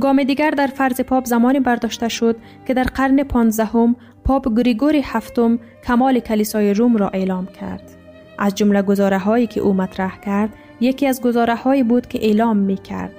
گام 0.00 0.22
دیگر 0.22 0.50
در 0.50 0.66
فرض 0.66 1.00
پاپ 1.00 1.24
زمانی 1.24 1.60
برداشته 1.60 2.08
شد 2.08 2.36
که 2.66 2.74
در 2.74 2.84
قرن 2.84 3.22
پانزدهم 3.22 3.96
پاپ 4.24 4.56
گریگوری 4.56 5.00
هفتم 5.00 5.58
کمال 5.84 6.20
کلیسای 6.20 6.74
روم 6.74 6.96
را 6.96 7.08
اعلام 7.08 7.46
کرد. 7.46 7.99
از 8.40 8.54
جمله 8.54 8.82
گزاره 8.82 9.18
هایی 9.18 9.46
که 9.46 9.60
او 9.60 9.74
مطرح 9.74 10.20
کرد 10.20 10.54
یکی 10.80 11.06
از 11.06 11.22
گزاره 11.22 11.54
هایی 11.54 11.82
بود 11.82 12.06
که 12.06 12.18
اعلام 12.26 12.56
می 12.56 12.76
کرد. 12.76 13.12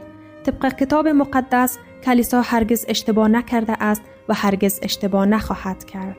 طبق 0.44 0.76
کتاب 0.76 1.08
مقدس 1.08 1.78
کلیسا 2.04 2.42
هرگز 2.42 2.86
اشتباه 2.88 3.28
نکرده 3.28 3.84
است 3.84 4.02
و 4.30 4.34
هرگز 4.34 4.80
اشتباه 4.84 5.26
نخواهد 5.26 5.86
کرد. 5.86 6.18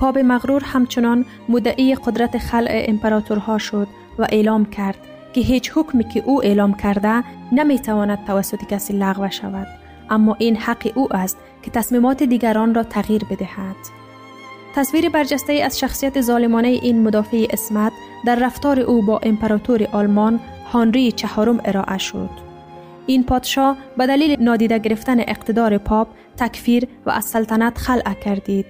پاپ 0.00 0.18
مغرور 0.18 0.62
همچنان 0.64 1.24
مدعی 1.48 1.94
قدرت 1.94 2.38
خلع 2.38 2.84
امپراتورها 2.88 3.58
شد 3.58 3.88
و 4.18 4.26
اعلام 4.28 4.64
کرد 4.64 4.98
که 5.32 5.40
هیچ 5.40 5.72
حکمی 5.74 6.04
که 6.04 6.22
او 6.26 6.44
اعلام 6.44 6.74
کرده 6.74 7.24
نمی‌تواند 7.52 8.24
توسط 8.26 8.58
کسی 8.70 8.92
لغو 8.92 9.30
شود 9.30 9.66
اما 10.10 10.36
این 10.38 10.56
حق 10.56 10.92
او 10.94 11.16
است 11.16 11.38
که 11.62 11.70
تصمیمات 11.70 12.22
دیگران 12.22 12.74
را 12.74 12.82
تغییر 12.82 13.24
بدهد 13.24 13.99
تصویر 14.74 15.08
برجسته 15.08 15.52
از 15.52 15.78
شخصیت 15.78 16.20
ظالمانه 16.20 16.68
این 16.68 17.02
مدافع 17.02 17.46
اسمت 17.50 17.92
در 18.26 18.34
رفتار 18.36 18.80
او 18.80 19.02
با 19.02 19.20
امپراتور 19.22 19.88
آلمان 19.92 20.40
هانری 20.72 21.12
چهارم 21.12 21.60
ارائه 21.64 21.98
شد. 21.98 22.30
این 23.06 23.24
پادشاه 23.24 23.76
به 23.96 24.06
دلیل 24.06 24.42
نادیده 24.42 24.78
گرفتن 24.78 25.20
اقتدار 25.20 25.78
پاپ 25.78 26.08
تکفیر 26.36 26.88
و 27.06 27.10
از 27.10 27.24
سلطنت 27.24 27.78
خلع 27.78 28.14
کردید. 28.14 28.66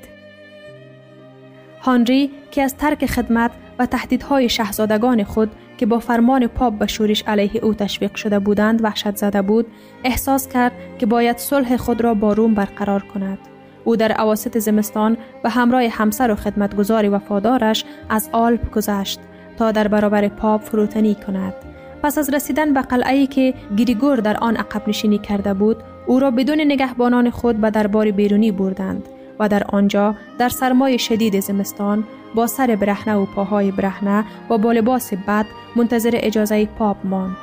هانری 1.80 2.30
که 2.50 2.62
از 2.62 2.76
ترک 2.76 3.06
خدمت 3.06 3.50
و 3.78 3.86
تهدیدهای 3.86 4.48
شهزادگان 4.48 5.24
خود 5.24 5.50
که 5.78 5.86
با 5.86 5.98
فرمان 5.98 6.46
پاپ 6.46 6.74
به 6.74 6.86
شورش 6.86 7.22
علیه 7.26 7.64
او 7.64 7.74
تشویق 7.74 8.14
شده 8.14 8.38
بودند 8.38 8.84
وحشت 8.84 9.16
زده 9.16 9.42
بود 9.42 9.66
احساس 10.04 10.48
کرد 10.48 10.72
که 10.98 11.06
باید 11.06 11.38
صلح 11.38 11.76
خود 11.76 12.00
را 12.00 12.14
با 12.14 12.32
روم 12.32 12.54
برقرار 12.54 13.02
کند. 13.02 13.49
او 13.90 13.96
در 13.96 14.20
اواسط 14.20 14.58
زمستان 14.58 15.16
به 15.42 15.50
همراه 15.50 15.82
همسر 15.82 16.30
و 16.30 16.34
خدمتگزار 16.34 17.14
وفادارش 17.14 17.84
از 18.08 18.28
آلپ 18.32 18.70
گذشت 18.70 19.20
تا 19.58 19.72
در 19.72 19.88
برابر 19.88 20.28
پاپ 20.28 20.62
فروتنی 20.62 21.14
کند. 21.14 21.54
پس 22.02 22.18
از 22.18 22.34
رسیدن 22.34 22.74
به 22.74 22.80
قلعه 22.80 23.26
که 23.26 23.54
گریگور 23.76 24.16
در 24.16 24.36
آن 24.36 24.56
عقب 24.56 24.88
نشینی 24.88 25.18
کرده 25.18 25.54
بود 25.54 25.76
او 26.06 26.18
را 26.18 26.30
بدون 26.30 26.60
نگهبانان 26.60 27.30
خود 27.30 27.60
به 27.60 27.70
دربار 27.70 28.10
بیرونی 28.10 28.52
بردند 28.52 29.08
و 29.38 29.48
در 29.48 29.64
آنجا 29.68 30.14
در 30.38 30.48
سرمای 30.48 30.98
شدید 30.98 31.40
زمستان 31.40 32.04
با 32.34 32.46
سر 32.46 32.76
برهنه 32.80 33.14
و 33.14 33.26
پاهای 33.26 33.70
برهنه 33.70 34.24
و 34.50 34.58
با 34.58 34.72
لباس 34.72 35.14
بد 35.14 35.46
منتظر 35.76 36.10
اجازه 36.14 36.66
پاپ 36.66 36.96
ماند 37.04 37.36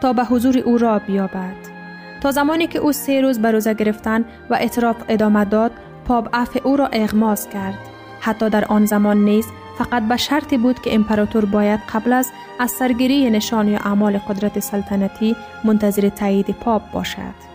تا 0.00 0.12
به 0.12 0.24
حضور 0.24 0.58
او 0.58 0.78
راه 0.78 0.98
بیابد. 0.98 1.75
تا 2.20 2.30
زمانی 2.30 2.66
که 2.66 2.78
او 2.78 2.92
سه 2.92 3.20
روز 3.20 3.38
به 3.38 3.50
روزه 3.50 3.74
گرفتن 3.74 4.24
و 4.50 4.58
اعتراف 4.60 4.96
ادامه 5.08 5.44
داد 5.44 5.72
پاپ 6.04 6.28
عفو 6.32 6.60
او 6.64 6.76
را 6.76 6.86
اعلام 6.86 7.48
کرد 7.48 7.78
حتی 8.20 8.50
در 8.50 8.64
آن 8.64 8.86
زمان 8.86 9.24
نیز 9.24 9.46
فقط 9.78 10.02
به 10.02 10.16
شرطی 10.16 10.58
بود 10.58 10.80
که 10.80 10.94
امپراتور 10.94 11.44
باید 11.44 11.80
قبل 11.94 12.12
از 12.12 12.30
از 12.58 12.70
سرگیری 12.70 13.30
نشان 13.30 13.68
یا 13.68 13.78
اعمال 13.78 14.18
قدرت 14.18 14.60
سلطنتی 14.60 15.36
منتظر 15.64 16.08
تایید 16.08 16.50
پاپ 16.50 16.90
باشد 16.92 17.46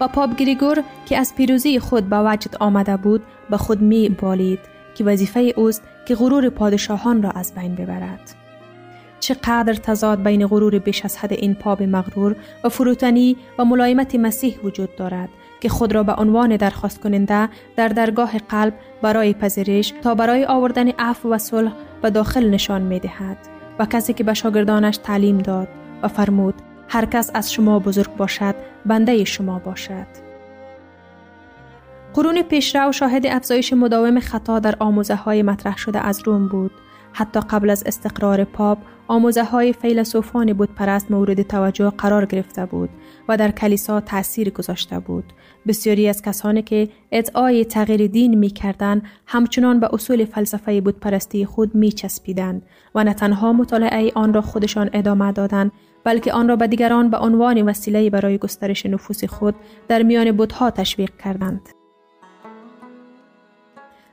و 0.00 0.08
پاپ 0.08 0.36
گریگور 0.36 0.82
که 1.06 1.18
از 1.18 1.34
پیروزی 1.34 1.78
خود 1.78 2.08
به 2.08 2.16
وجد 2.18 2.56
آمده 2.60 2.96
بود 2.96 3.22
به 3.50 3.56
خود 3.56 3.80
می 3.80 4.08
بالید 4.08 4.60
که 4.94 5.04
وظیفه 5.04 5.52
اوست 5.56 5.82
که 6.06 6.14
غرور 6.14 6.48
پادشاهان 6.48 7.22
را 7.22 7.30
از 7.30 7.54
بین 7.54 7.74
ببرد. 7.74 8.34
چقدر 9.20 9.74
تضاد 9.74 10.22
بین 10.22 10.46
غرور 10.46 10.78
بیش 10.78 11.04
از 11.04 11.18
حد 11.18 11.32
این 11.32 11.54
پاپ 11.54 11.82
مغرور 11.82 12.36
و 12.64 12.68
فروتنی 12.68 13.36
و 13.58 13.64
ملایمت 13.64 14.14
مسیح 14.14 14.58
وجود 14.64 14.96
دارد 14.96 15.28
که 15.60 15.68
خود 15.68 15.92
را 15.92 16.02
به 16.02 16.14
عنوان 16.14 16.56
درخواست 16.56 17.00
کننده 17.00 17.48
در 17.76 17.88
درگاه 17.88 18.38
قلب 18.38 18.74
برای 19.02 19.34
پذیرش 19.34 19.92
تا 20.02 20.14
برای 20.14 20.44
آوردن 20.44 20.88
عفو 20.88 21.28
و 21.28 21.38
صلح 21.38 21.72
به 22.02 22.10
داخل 22.10 22.50
نشان 22.50 22.82
می 22.82 22.98
دهد 22.98 23.38
و 23.78 23.86
کسی 23.86 24.12
که 24.12 24.24
به 24.24 24.34
شاگردانش 24.34 24.96
تعلیم 24.96 25.38
داد 25.38 25.68
و 26.02 26.08
فرمود 26.08 26.54
هر 26.88 27.04
کس 27.04 27.30
از 27.34 27.52
شما 27.52 27.78
بزرگ 27.78 28.16
باشد 28.16 28.54
بنده 28.86 29.24
شما 29.24 29.58
باشد. 29.58 30.28
قرون 32.14 32.42
پیشرو 32.42 32.92
شاهد 32.92 33.26
افزایش 33.26 33.72
مداوم 33.72 34.20
خطا 34.20 34.58
در 34.58 34.74
آموزه 34.78 35.14
های 35.14 35.42
مطرح 35.42 35.76
شده 35.76 35.98
از 35.98 36.22
روم 36.24 36.48
بود. 36.48 36.70
حتی 37.12 37.40
قبل 37.40 37.70
از 37.70 37.82
استقرار 37.86 38.44
پاپ 38.44 38.78
آموزه 39.08 39.44
های 39.44 39.72
فیلسوفان 39.72 40.52
بود 40.52 40.74
پرست 40.74 41.10
مورد 41.10 41.42
توجه 41.42 41.90
قرار 41.90 42.24
گرفته 42.24 42.66
بود 42.66 42.90
و 43.28 43.36
در 43.36 43.50
کلیسا 43.50 44.00
تأثیر 44.00 44.50
گذاشته 44.50 44.98
بود. 44.98 45.24
بسیاری 45.66 46.08
از 46.08 46.22
کسانی 46.22 46.62
که 46.62 46.88
ادعای 47.12 47.64
تغییر 47.64 48.06
دین 48.06 48.34
می 48.34 48.50
کردن 48.50 49.02
همچنان 49.26 49.80
به 49.80 49.88
اصول 49.92 50.24
فلسفه 50.24 50.80
بود 50.80 51.00
پرستی 51.00 51.44
خود 51.46 51.74
می 51.74 51.92
چسبیدن 51.92 52.62
و 52.94 53.04
نه 53.04 53.14
تنها 53.14 53.52
مطالعه 53.52 54.12
آن 54.14 54.34
را 54.34 54.40
خودشان 54.40 54.90
ادامه 54.92 55.32
دادند 55.32 55.72
بلکه 56.04 56.32
آن 56.32 56.48
را 56.48 56.56
به 56.56 56.66
دیگران 56.66 57.10
به 57.10 57.18
عنوان 57.18 57.62
وسیله 57.62 58.10
برای 58.10 58.38
گسترش 58.38 58.86
نفوس 58.86 59.24
خود 59.24 59.54
در 59.88 60.02
میان 60.02 60.32
بودها 60.32 60.70
تشویق 60.70 61.10
کردند. 61.24 61.77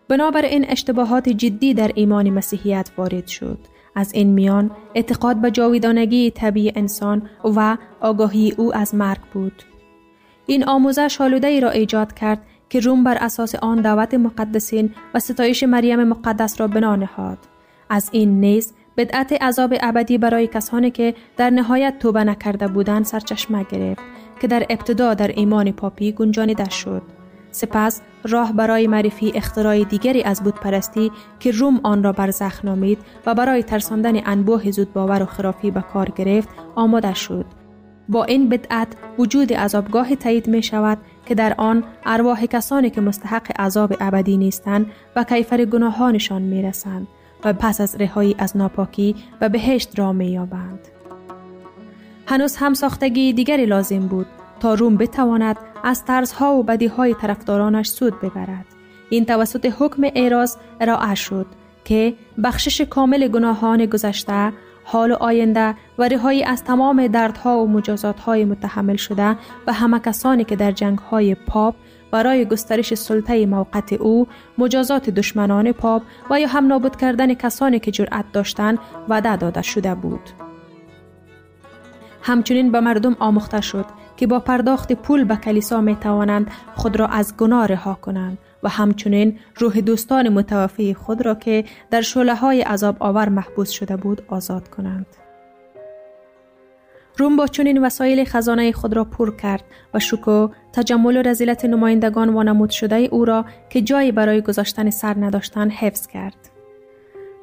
بنابراین 0.07 0.65
اشتباهات 0.69 1.29
جدی 1.29 1.73
در 1.73 1.91
ایمان 1.95 2.29
مسیحیت 2.29 2.89
وارد 2.97 3.27
شد. 3.27 3.59
از 3.95 4.13
این 4.13 4.33
میان 4.33 4.71
اعتقاد 4.95 5.41
به 5.41 5.51
جاویدانگی 5.51 6.31
طبیعی 6.31 6.73
انسان 6.75 7.29
و 7.43 7.77
آگاهی 8.01 8.53
او 8.57 8.75
از 8.75 8.95
مرگ 8.95 9.21
بود. 9.33 9.63
این 10.45 10.63
آموزش 10.63 11.17
شالوده 11.17 11.47
ای 11.47 11.59
را 11.59 11.69
ایجاد 11.69 12.13
کرد 12.13 12.41
که 12.69 12.79
روم 12.79 13.03
بر 13.03 13.17
اساس 13.17 13.55
آن 13.55 13.81
دعوت 13.81 14.13
مقدسین 14.13 14.93
و 15.13 15.19
ستایش 15.19 15.63
مریم 15.63 16.03
مقدس 16.03 16.61
را 16.61 16.67
بنا 16.67 16.95
نهاد. 16.95 17.37
از 17.89 18.09
این 18.11 18.39
نیز 18.39 18.73
بدعت 18.97 19.33
عذاب 19.41 19.73
ابدی 19.81 20.17
برای 20.17 20.47
کسانی 20.47 20.91
که 20.91 21.15
در 21.37 21.49
نهایت 21.49 21.99
توبه 21.99 22.23
نکرده 22.23 22.67
بودند 22.67 23.05
سرچشمه 23.05 23.65
گرفت 23.71 24.01
که 24.41 24.47
در 24.47 24.65
ابتدا 24.69 25.13
در 25.13 25.27
ایمان 25.27 25.71
پاپی 25.71 26.11
گنجانیده 26.11 26.69
شد. 26.69 27.14
سپس 27.55 28.01
راه 28.23 28.53
برای 28.53 28.87
معرفی 28.87 29.31
اختراع 29.35 29.83
دیگری 29.83 30.23
از 30.23 30.43
بود 30.43 30.55
پرستی 30.55 31.11
که 31.39 31.51
روم 31.51 31.79
آن 31.83 32.03
را 32.03 32.11
برزخ 32.11 32.65
نامید 32.65 32.97
و 33.25 33.35
برای 33.35 33.63
ترساندن 33.63 34.27
انبوه 34.27 34.71
زود 34.71 34.93
باور 34.93 35.23
و 35.23 35.25
خرافی 35.25 35.71
به 35.71 35.81
کار 35.81 36.09
گرفت 36.09 36.49
آماده 36.75 37.13
شد. 37.13 37.45
با 38.09 38.23
این 38.23 38.49
بدعت 38.49 38.87
وجود 39.19 39.53
عذابگاه 39.53 40.15
تایید 40.15 40.47
می 40.47 40.63
شود 40.63 40.97
که 41.25 41.35
در 41.35 41.55
آن 41.57 41.83
ارواح 42.05 42.45
کسانی 42.45 42.89
که 42.89 43.01
مستحق 43.01 43.61
عذاب 43.61 43.93
ابدی 43.99 44.37
نیستند 44.37 44.85
و 45.15 45.23
کیفر 45.23 45.65
گناهانشان 45.65 46.41
می 46.41 46.61
رسند 46.61 47.07
و 47.45 47.53
پس 47.53 47.81
از 47.81 47.95
رهایی 47.95 48.35
از 48.37 48.57
ناپاکی 48.57 49.15
و 49.41 49.49
بهشت 49.49 49.99
را 49.99 50.13
می 50.13 50.31
یابند. 50.31 50.79
هنوز 52.27 52.55
هم 52.55 52.73
ساختگی 52.73 53.33
دیگری 53.33 53.65
لازم 53.65 54.07
بود 54.07 54.27
تا 54.59 54.73
روم 54.73 54.97
بتواند 54.97 55.57
از 55.83 56.05
ترسها 56.05 56.55
و 56.55 56.63
بدیهای 56.63 57.13
طرفدارانش 57.13 57.87
سود 57.87 58.19
ببرد. 58.19 58.65
این 59.09 59.25
توسط 59.25 59.73
حکم 59.79 60.03
ایراز 60.03 60.57
ارائه 60.81 61.15
شد 61.15 61.45
که 61.85 62.13
بخشش 62.43 62.81
کامل 62.81 63.27
گناهان 63.27 63.85
گذشته 63.85 64.53
حال 64.83 65.11
و 65.11 65.15
آینده 65.15 65.75
و 65.97 66.07
رهایی 66.07 66.43
از 66.43 66.63
تمام 66.63 67.07
دردها 67.07 67.63
و 67.63 67.67
مجازاتهای 67.67 68.45
متحمل 68.45 68.95
شده 68.95 69.37
و 69.67 69.73
همه 69.73 69.99
کسانی 69.99 70.43
که 70.43 70.55
در 70.55 70.71
جنگهای 70.71 71.35
پاپ 71.35 71.75
برای 72.11 72.45
گسترش 72.45 72.93
سلطه 72.93 73.45
موقت 73.45 73.93
او 73.93 74.27
مجازات 74.57 75.09
دشمنان 75.09 75.71
پاپ 75.71 76.03
و 76.29 76.39
یا 76.39 76.47
هم 76.47 76.67
نابود 76.67 76.95
کردن 76.95 77.33
کسانی 77.33 77.79
که 77.79 77.91
جرأت 77.91 78.25
داشتند 78.33 78.79
وعده 79.09 79.35
داده 79.35 79.61
شده 79.61 79.95
بود. 79.95 80.29
همچنین 82.21 82.71
به 82.71 82.79
مردم 82.79 83.15
آموخته 83.19 83.61
شد 83.61 83.85
که 84.17 84.27
با 84.27 84.39
پرداخت 84.39 84.93
پول 84.93 85.23
به 85.23 85.35
کلیسا 85.35 85.81
می 85.81 85.95
توانند 85.95 86.51
خود 86.75 86.99
را 86.99 87.07
از 87.07 87.37
گناه 87.37 87.67
رها 87.67 87.93
کنند 87.93 88.37
و 88.63 88.69
همچنین 88.69 89.39
روح 89.55 89.81
دوستان 89.81 90.29
متوفی 90.29 90.93
خود 90.93 91.25
را 91.25 91.35
که 91.35 91.65
در 91.91 92.01
شعله 92.01 92.35
های 92.35 92.61
عذاب 92.61 92.95
آور 92.99 93.29
محبوس 93.29 93.69
شده 93.69 93.97
بود 93.97 94.21
آزاد 94.27 94.69
کنند. 94.69 95.05
روم 97.17 97.35
با 97.35 97.47
چنین 97.47 97.85
وسایل 97.85 98.25
خزانه 98.25 98.71
خود 98.71 98.93
را 98.93 99.03
پر 99.03 99.35
کرد 99.35 99.63
و 99.93 99.99
شکو 99.99 100.49
تجمل 100.73 101.17
و 101.17 101.21
رزیلت 101.21 101.65
نمایندگان 101.65 102.29
وانمود 102.29 102.69
شده 102.69 102.95
او 102.95 103.25
را 103.25 103.45
که 103.69 103.81
جایی 103.81 104.11
برای 104.11 104.41
گذاشتن 104.41 104.89
سر 104.89 105.15
نداشتن 105.19 105.69
حفظ 105.69 106.07
کرد. 106.07 106.35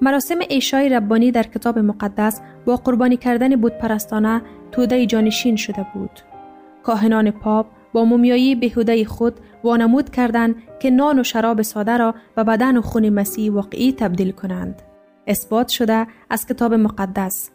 مراسم 0.01 0.39
ایشای 0.49 0.89
ربانی 0.89 1.31
در 1.31 1.43
کتاب 1.43 1.79
مقدس 1.79 2.41
با 2.67 2.77
قربانی 2.77 3.17
کردن 3.17 3.57
بود 3.57 3.79
پرستانه 3.79 4.43
توده 4.73 5.07
جانشین 5.07 5.57
شده 5.57 5.87
بود. 5.95 6.32
کاهنان 6.83 7.31
پاپ 7.31 7.66
با 7.92 8.05
مومیایی 8.05 8.55
بهوده 8.55 9.05
خود 9.05 9.35
وانمود 9.64 10.11
کردند 10.11 10.55
که 10.81 10.90
نان 10.90 11.18
و 11.18 11.25
شراب 11.25 11.62
ساده 11.62 11.97
را 11.97 12.14
به 12.37 12.45
بدن 12.45 12.77
و 12.77 12.83
خون 12.83 13.09
مسیح 13.09 13.53
واقعی 13.53 13.92
تبدیل 13.92 14.31
کنند. 14.31 14.83
اثبات 15.27 15.68
شده 15.68 16.07
از 16.31 16.47
کتاب 16.47 16.75
مقدس 16.75 17.51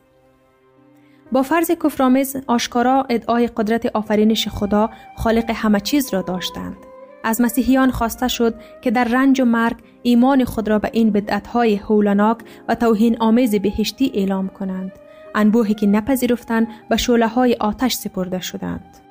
با 1.32 1.42
فرض 1.42 1.72
کفرآمیز 1.72 2.36
آشکارا 2.48 3.06
ادعای 3.10 3.48
قدرت 3.48 3.86
آفرینش 3.86 4.48
خدا 4.48 4.90
خالق 5.18 5.52
همه 5.56 5.80
چیز 5.80 6.14
را 6.14 6.22
داشتند. 6.22 6.78
از 7.24 7.42
مسیحیان 7.42 7.92
خواسته 7.92 8.28
شد 8.28 8.56
که 8.82 8.92
در 8.92 9.04
رنج 9.04 9.42
و 9.42 9.46
مرگ 9.46 9.78
ایمان 10.04 10.44
خود 10.44 10.68
را 10.68 10.80
به 10.80 10.90
این 10.94 11.12
بدعتهای 11.12 11.76
هولناک 11.76 12.38
و 12.68 12.76
توهین 12.76 13.18
آمیز 13.20 13.56
بهشتی 13.56 14.12
اعلام 14.14 14.48
کنند. 14.48 14.92
انبوهی 15.36 15.74
که 15.74 15.88
نپذیرفتند 15.88 16.68
به 16.90 16.98
شوله 16.98 17.28
های 17.28 17.54
آتش 17.60 17.94
سپرده 17.94 18.42
شدند. 18.42 19.07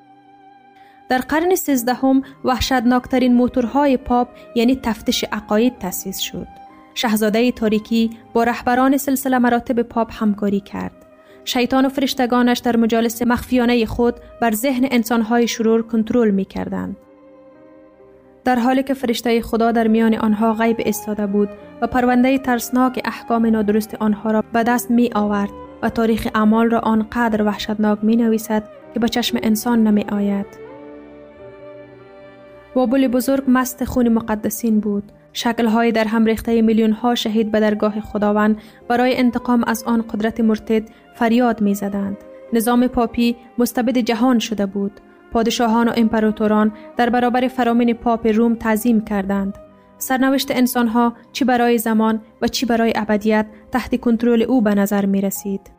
در 1.08 1.18
قرن 1.18 1.54
سیزدهم 1.54 2.22
وحشتناکترین 2.44 3.34
موتورهای 3.34 3.96
پاپ 3.96 4.28
یعنی 4.54 4.80
تفتش 4.82 5.24
عقاید 5.32 5.78
تأسیس 5.78 6.18
شد. 6.18 6.46
شهزاده 6.94 7.52
تاریکی 7.52 8.10
با 8.32 8.44
رهبران 8.44 8.96
سلسله 8.96 9.38
مراتب 9.38 9.82
پاپ 9.82 10.22
همکاری 10.22 10.60
کرد. 10.60 11.06
شیطان 11.44 11.86
و 11.86 11.88
فرشتگانش 11.88 12.58
در 12.58 12.76
مجالس 12.76 13.22
مخفیانه 13.22 13.86
خود 13.86 14.14
بر 14.40 14.50
ذهن 14.50 14.88
انسانهای 14.90 15.48
شرور 15.48 15.82
کنترل 15.82 16.30
می 16.30 16.44
کردند. 16.44 16.96
در 18.44 18.58
حالی 18.58 18.82
که 18.82 18.94
فرشته 18.94 19.40
خدا 19.40 19.72
در 19.72 19.88
میان 19.88 20.14
آنها 20.14 20.54
غیب 20.54 20.76
استاده 20.86 21.26
بود 21.26 21.48
و 21.82 21.86
پرونده 21.86 22.38
ترسناک 22.38 23.00
احکام 23.04 23.46
نادرست 23.46 23.94
آنها 23.94 24.30
را 24.30 24.44
به 24.52 24.62
دست 24.62 24.90
می 24.90 25.10
آورد 25.14 25.50
و 25.82 25.90
تاریخ 25.90 26.28
اعمال 26.34 26.70
را 26.70 26.78
آنقدر 26.78 27.42
وحشتناک 27.42 27.98
می 28.02 28.16
نویسد 28.16 28.68
که 28.94 29.00
به 29.00 29.08
چشم 29.08 29.38
انسان 29.42 29.82
نمی 29.82 30.04
آید. 30.12 30.65
بابل 32.76 33.08
بزرگ 33.08 33.44
مست 33.48 33.84
خون 33.84 34.08
مقدسین 34.08 34.80
بود 34.80 35.12
شکلهای 35.32 35.92
در 35.92 36.04
هم 36.04 36.24
ریخته 36.24 36.62
میلیون 36.62 36.92
ها 36.92 37.14
شهید 37.14 37.52
به 37.52 37.60
درگاه 37.60 38.00
خداوند 38.00 38.56
برای 38.88 39.16
انتقام 39.16 39.64
از 39.64 39.82
آن 39.82 40.02
قدرت 40.02 40.40
مرتد 40.40 40.82
فریاد 41.14 41.60
می 41.60 41.74
زدند. 41.74 42.16
نظام 42.52 42.86
پاپی 42.86 43.36
مستبد 43.58 43.98
جهان 43.98 44.38
شده 44.38 44.66
بود. 44.66 44.92
پادشاهان 45.32 45.88
و 45.88 45.92
امپراتوران 45.96 46.72
در 46.96 47.10
برابر 47.10 47.48
فرامین 47.48 47.92
پاپ 47.92 48.26
روم 48.26 48.54
تعظیم 48.54 49.00
کردند. 49.00 49.54
سرنوشت 49.98 50.50
انسانها 50.50 51.12
چی 51.32 51.44
برای 51.44 51.78
زمان 51.78 52.20
و 52.42 52.48
چی 52.48 52.66
برای 52.66 52.92
ابدیت 52.96 53.46
تحت 53.72 54.00
کنترل 54.00 54.42
او 54.42 54.62
به 54.62 54.74
نظر 54.74 55.06
می 55.06 55.20
رسید. 55.20 55.70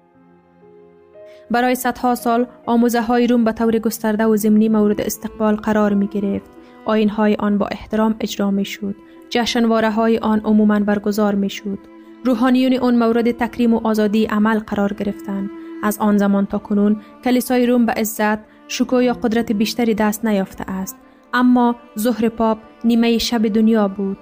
برای 1.52 1.76
صدها 1.76 2.16
سال 2.16 2.48
آموزه 2.66 3.02
های 3.02 3.28
روم 3.28 3.44
به 3.44 3.52
طور 3.52 3.80
گسترده 3.80 4.26
و 4.26 4.38
زمینی 4.38 4.70
مورد 4.70 5.02
استقبال 5.02 5.56
قرار 5.56 5.94
می 5.94 6.08
گرفت. 6.08 6.57
آین 6.88 7.10
های 7.10 7.36
آن 7.36 7.58
با 7.58 7.68
احترام 7.72 8.16
اجرا 8.20 8.52
می 8.52 8.66
شد. 8.66 8.96
جشنواره 9.30 9.92
های 9.92 10.18
آن 10.18 10.40
عموما 10.40 10.80
برگزار 10.80 11.36
می 11.36 11.50
شد. 11.50 11.80
روحانیون 12.26 12.78
آن 12.78 12.96
مورد 12.96 13.32
تکریم 13.32 13.74
و 13.74 13.82
آزادی 13.84 14.26
عمل 14.26 14.60
قرار 14.60 14.94
گرفتند. 14.94 15.50
از 15.84 15.98
آن 16.00 16.18
زمان 16.18 16.46
تا 16.46 16.58
کنون 16.58 17.02
کلیسای 17.24 17.66
روم 17.66 17.86
به 17.86 17.92
عزت 17.92 18.40
شکو 18.68 19.02
یا 19.02 19.14
قدرت 19.14 19.52
بیشتری 19.52 19.94
دست 19.94 20.26
نیافته 20.26 20.72
است 20.72 20.98
اما 21.34 21.76
ظهر 22.00 22.30
پاپ 22.30 22.58
نیمه 22.84 23.18
شب 23.18 23.48
دنیا 23.48 23.88
بود 23.88 24.18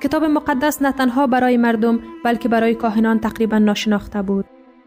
کتاب 0.00 0.24
مقدس 0.24 0.82
نه 0.82 0.92
تنها 0.92 1.26
برای 1.26 1.56
مردم 1.56 2.00
بلکه 2.24 2.48
برای 2.48 2.74
کاهنان 2.74 3.20
تقریبا 3.20 3.58
ناشناخته 3.58 4.22
بود 4.22 4.44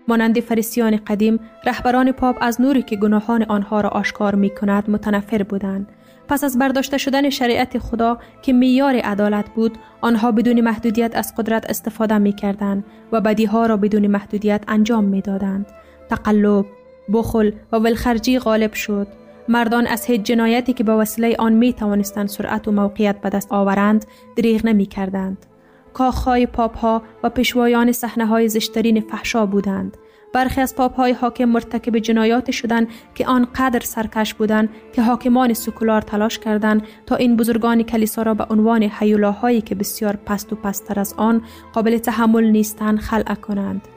مانند 0.08 0.40
فریسیان 0.40 0.96
قدیم 0.96 1.40
رهبران 1.66 2.12
پاپ 2.12 2.38
از 2.42 2.62
نوری 2.62 2.82
که 2.82 2.96
گناهان 2.96 3.44
آنها 3.44 3.82
را 3.82 3.90
آشکار 3.90 4.36
می 4.36 4.50
کند 4.50 4.90
متنفر 4.90 5.44
بودند 5.44 5.88
پس 6.32 6.44
از 6.44 6.60
برداشته 6.60 6.98
شدن 6.98 7.30
شریعت 7.30 7.80
خدا 7.80 8.18
که 8.42 8.54
میار 8.54 8.96
عدالت 8.96 9.50
بود 9.50 9.78
آنها 10.02 10.32
بدون 10.32 10.62
محدودیت 10.62 11.16
از 11.16 11.36
قدرت 11.36 11.70
استفاده 11.70 12.18
می 12.18 12.34
کردند 12.34 12.84
و 13.12 13.22
بدیها 13.22 13.66
را 13.66 13.78
بدون 13.78 14.08
محدودیت 14.08 14.64
انجام 14.68 15.04
می 15.04 15.22
دادند. 15.22 15.66
تقلب، 16.10 16.66
بخل 17.14 17.52
و 17.72 17.78
ولخرجی 17.78 18.40
غالب 18.40 18.74
شد. 18.74 19.08
مردان 19.48 19.88
از 19.88 20.06
هیچ 20.06 20.22
جنایتی 20.22 20.74
که 20.74 20.84
به 20.84 20.94
وسیله 20.94 21.36
آن 21.40 21.54
می 21.54 21.74
توانستند 21.74 22.28
سرعت 22.28 22.68
و 22.68 22.72
موقعیت 22.72 23.22
به 23.22 23.30
دست 23.30 23.52
آورند 23.52 24.06
دریغ 24.36 24.66
نمی 24.66 24.86
کردند. 24.86 25.46
کاخهای 25.94 26.46
پاپ 26.46 26.78
ها 26.78 27.02
و 27.24 27.30
پیشوایان 27.30 27.92
صحنه 27.92 28.26
های 28.26 28.50
زشترین 28.50 29.02
فحشا 29.02 29.46
بودند. 29.46 29.98
برخی 30.34 30.62
از 30.62 30.76
پاپ 30.76 30.96
های 30.96 31.12
حاکم 31.12 31.46
مرتکب 31.46 31.98
جنایات 31.98 32.52
شدند 32.52 32.88
که 33.16 33.28
آنقدر 33.28 33.80
سرکش 33.80 34.34
بودند 34.34 34.70
که 34.94 35.02
حاکمان 35.02 35.54
سکولار 35.54 36.02
تلاش 36.02 36.40
کردند 36.40 36.84
تا 37.06 37.16
این 37.16 37.38
بزرگان 37.38 37.84
کلیسا 37.84 38.22
را 38.22 38.34
به 38.34 38.46
عنوان 38.50 38.84
حیولاهایی 38.84 39.62
که 39.62 39.76
بسیار 39.76 40.16
پست 40.16 40.54
و 40.54 40.56
پستر 40.56 41.00
از 41.00 41.14
آن 41.18 41.42
قابل 41.74 41.98
تحمل 41.98 42.44
نیستند 42.44 43.00
خلع 43.00 43.36
کنند. 43.36 43.88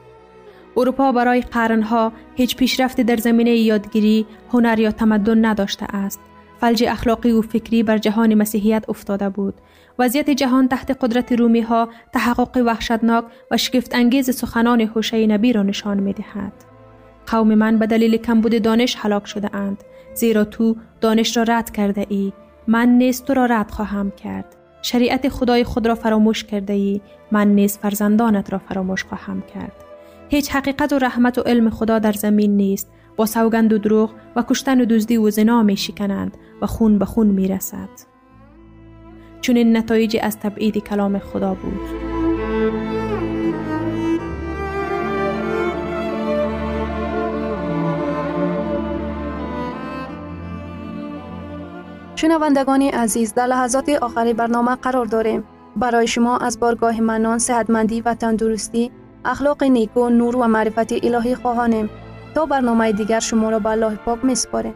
اروپا 0.77 1.11
برای 1.11 1.41
قرنها 1.41 2.11
هیچ 2.35 2.55
پیشرفتی 2.55 3.03
در 3.03 3.17
زمینه 3.17 3.51
یادگیری، 3.51 4.25
هنر 4.51 4.79
یا 4.79 4.91
تمدن 4.91 5.45
نداشته 5.45 5.95
است. 5.95 6.19
فلج 6.61 6.83
اخلاقی 6.83 7.31
و 7.31 7.41
فکری 7.41 7.83
بر 7.83 7.97
جهان 7.97 8.33
مسیحیت 8.33 8.85
افتاده 8.89 9.29
بود 9.29 9.53
وضعیت 9.99 10.29
جهان 10.29 10.67
تحت 10.67 10.91
قدرت 10.91 11.31
رومی 11.31 11.61
ها 11.61 11.89
تحقق 12.13 12.63
وحشتناک 12.65 13.25
و 13.51 13.57
شگفت 13.57 13.95
انگیز 13.95 14.35
سخنان 14.35 14.81
حوشه 14.81 15.27
نبی 15.27 15.53
را 15.53 15.63
نشان 15.63 15.99
می 15.99 16.13
دهد. 16.13 16.53
قوم 17.27 17.55
من 17.55 17.79
به 17.79 17.87
دلیل 17.87 18.17
کمبود 18.17 18.61
دانش 18.61 18.95
هلاک 18.99 19.27
شده 19.27 19.55
اند 19.55 19.83
زیرا 20.13 20.43
تو 20.43 20.75
دانش 21.01 21.37
را 21.37 21.43
رد 21.43 21.71
کرده 21.71 22.05
ای. 22.09 22.33
من 22.67 22.89
نیز 22.89 23.23
تو 23.23 23.33
را 23.33 23.45
رد 23.45 23.71
خواهم 23.71 24.11
کرد. 24.11 24.55
شریعت 24.81 25.29
خدای 25.29 25.63
خود 25.63 25.87
را 25.87 25.95
فراموش 25.95 26.43
کرده 26.43 26.73
ای. 26.73 27.01
من 27.31 27.47
نیز 27.47 27.77
فرزندانت 27.77 28.53
را 28.53 28.59
فراموش 28.59 29.03
خواهم 29.03 29.41
کرد. 29.41 29.73
هیچ 30.29 30.51
حقیقت 30.51 30.93
و 30.93 30.99
رحمت 30.99 31.37
و 31.37 31.41
علم 31.41 31.69
خدا 31.69 31.99
در 31.99 32.11
زمین 32.11 32.57
نیست. 32.57 32.91
با 33.15 33.25
سوگند 33.25 33.73
و 33.73 33.77
دروغ 33.77 34.11
و 34.35 34.43
کشتن 34.49 34.81
و 34.81 34.85
دزدی 34.85 35.17
و 35.17 35.29
زنا 35.29 35.63
می 35.63 35.77
شکنند 35.77 36.37
و 36.61 36.65
خون 36.65 36.99
به 36.99 37.05
خون 37.05 37.27
می 37.27 37.47
رسد. 37.47 38.14
چون 39.45 39.57
این 39.57 39.77
نتایج 39.77 40.17
از 40.21 40.39
تبعید 40.39 40.77
کلام 40.77 41.19
خدا 41.19 41.53
بود. 41.53 41.79
شنوندگان 52.15 52.81
عزیز 52.81 53.33
در 53.33 53.45
لحظات 53.45 53.89
آخری 53.89 54.33
برنامه 54.33 54.75
قرار 54.75 55.05
داریم. 55.05 55.43
برای 55.75 56.07
شما 56.07 56.37
از 56.37 56.59
بارگاه 56.59 57.01
منان 57.01 57.39
صحتمندی 57.39 58.01
و 58.01 58.13
تندرستی 58.13 58.91
اخلاق 59.25 59.63
نیکو 59.63 60.09
نور 60.09 60.35
و 60.35 60.47
معرفت 60.47 61.05
الهی 61.05 61.35
خواهانیم. 61.35 61.89
تا 62.35 62.45
برنامه 62.45 62.91
دیگر 62.91 63.19
شما 63.19 63.49
را 63.49 63.59
به 63.59 63.69
الله 63.69 63.95
پاک 63.95 64.25
میسپاریم. 64.25 64.73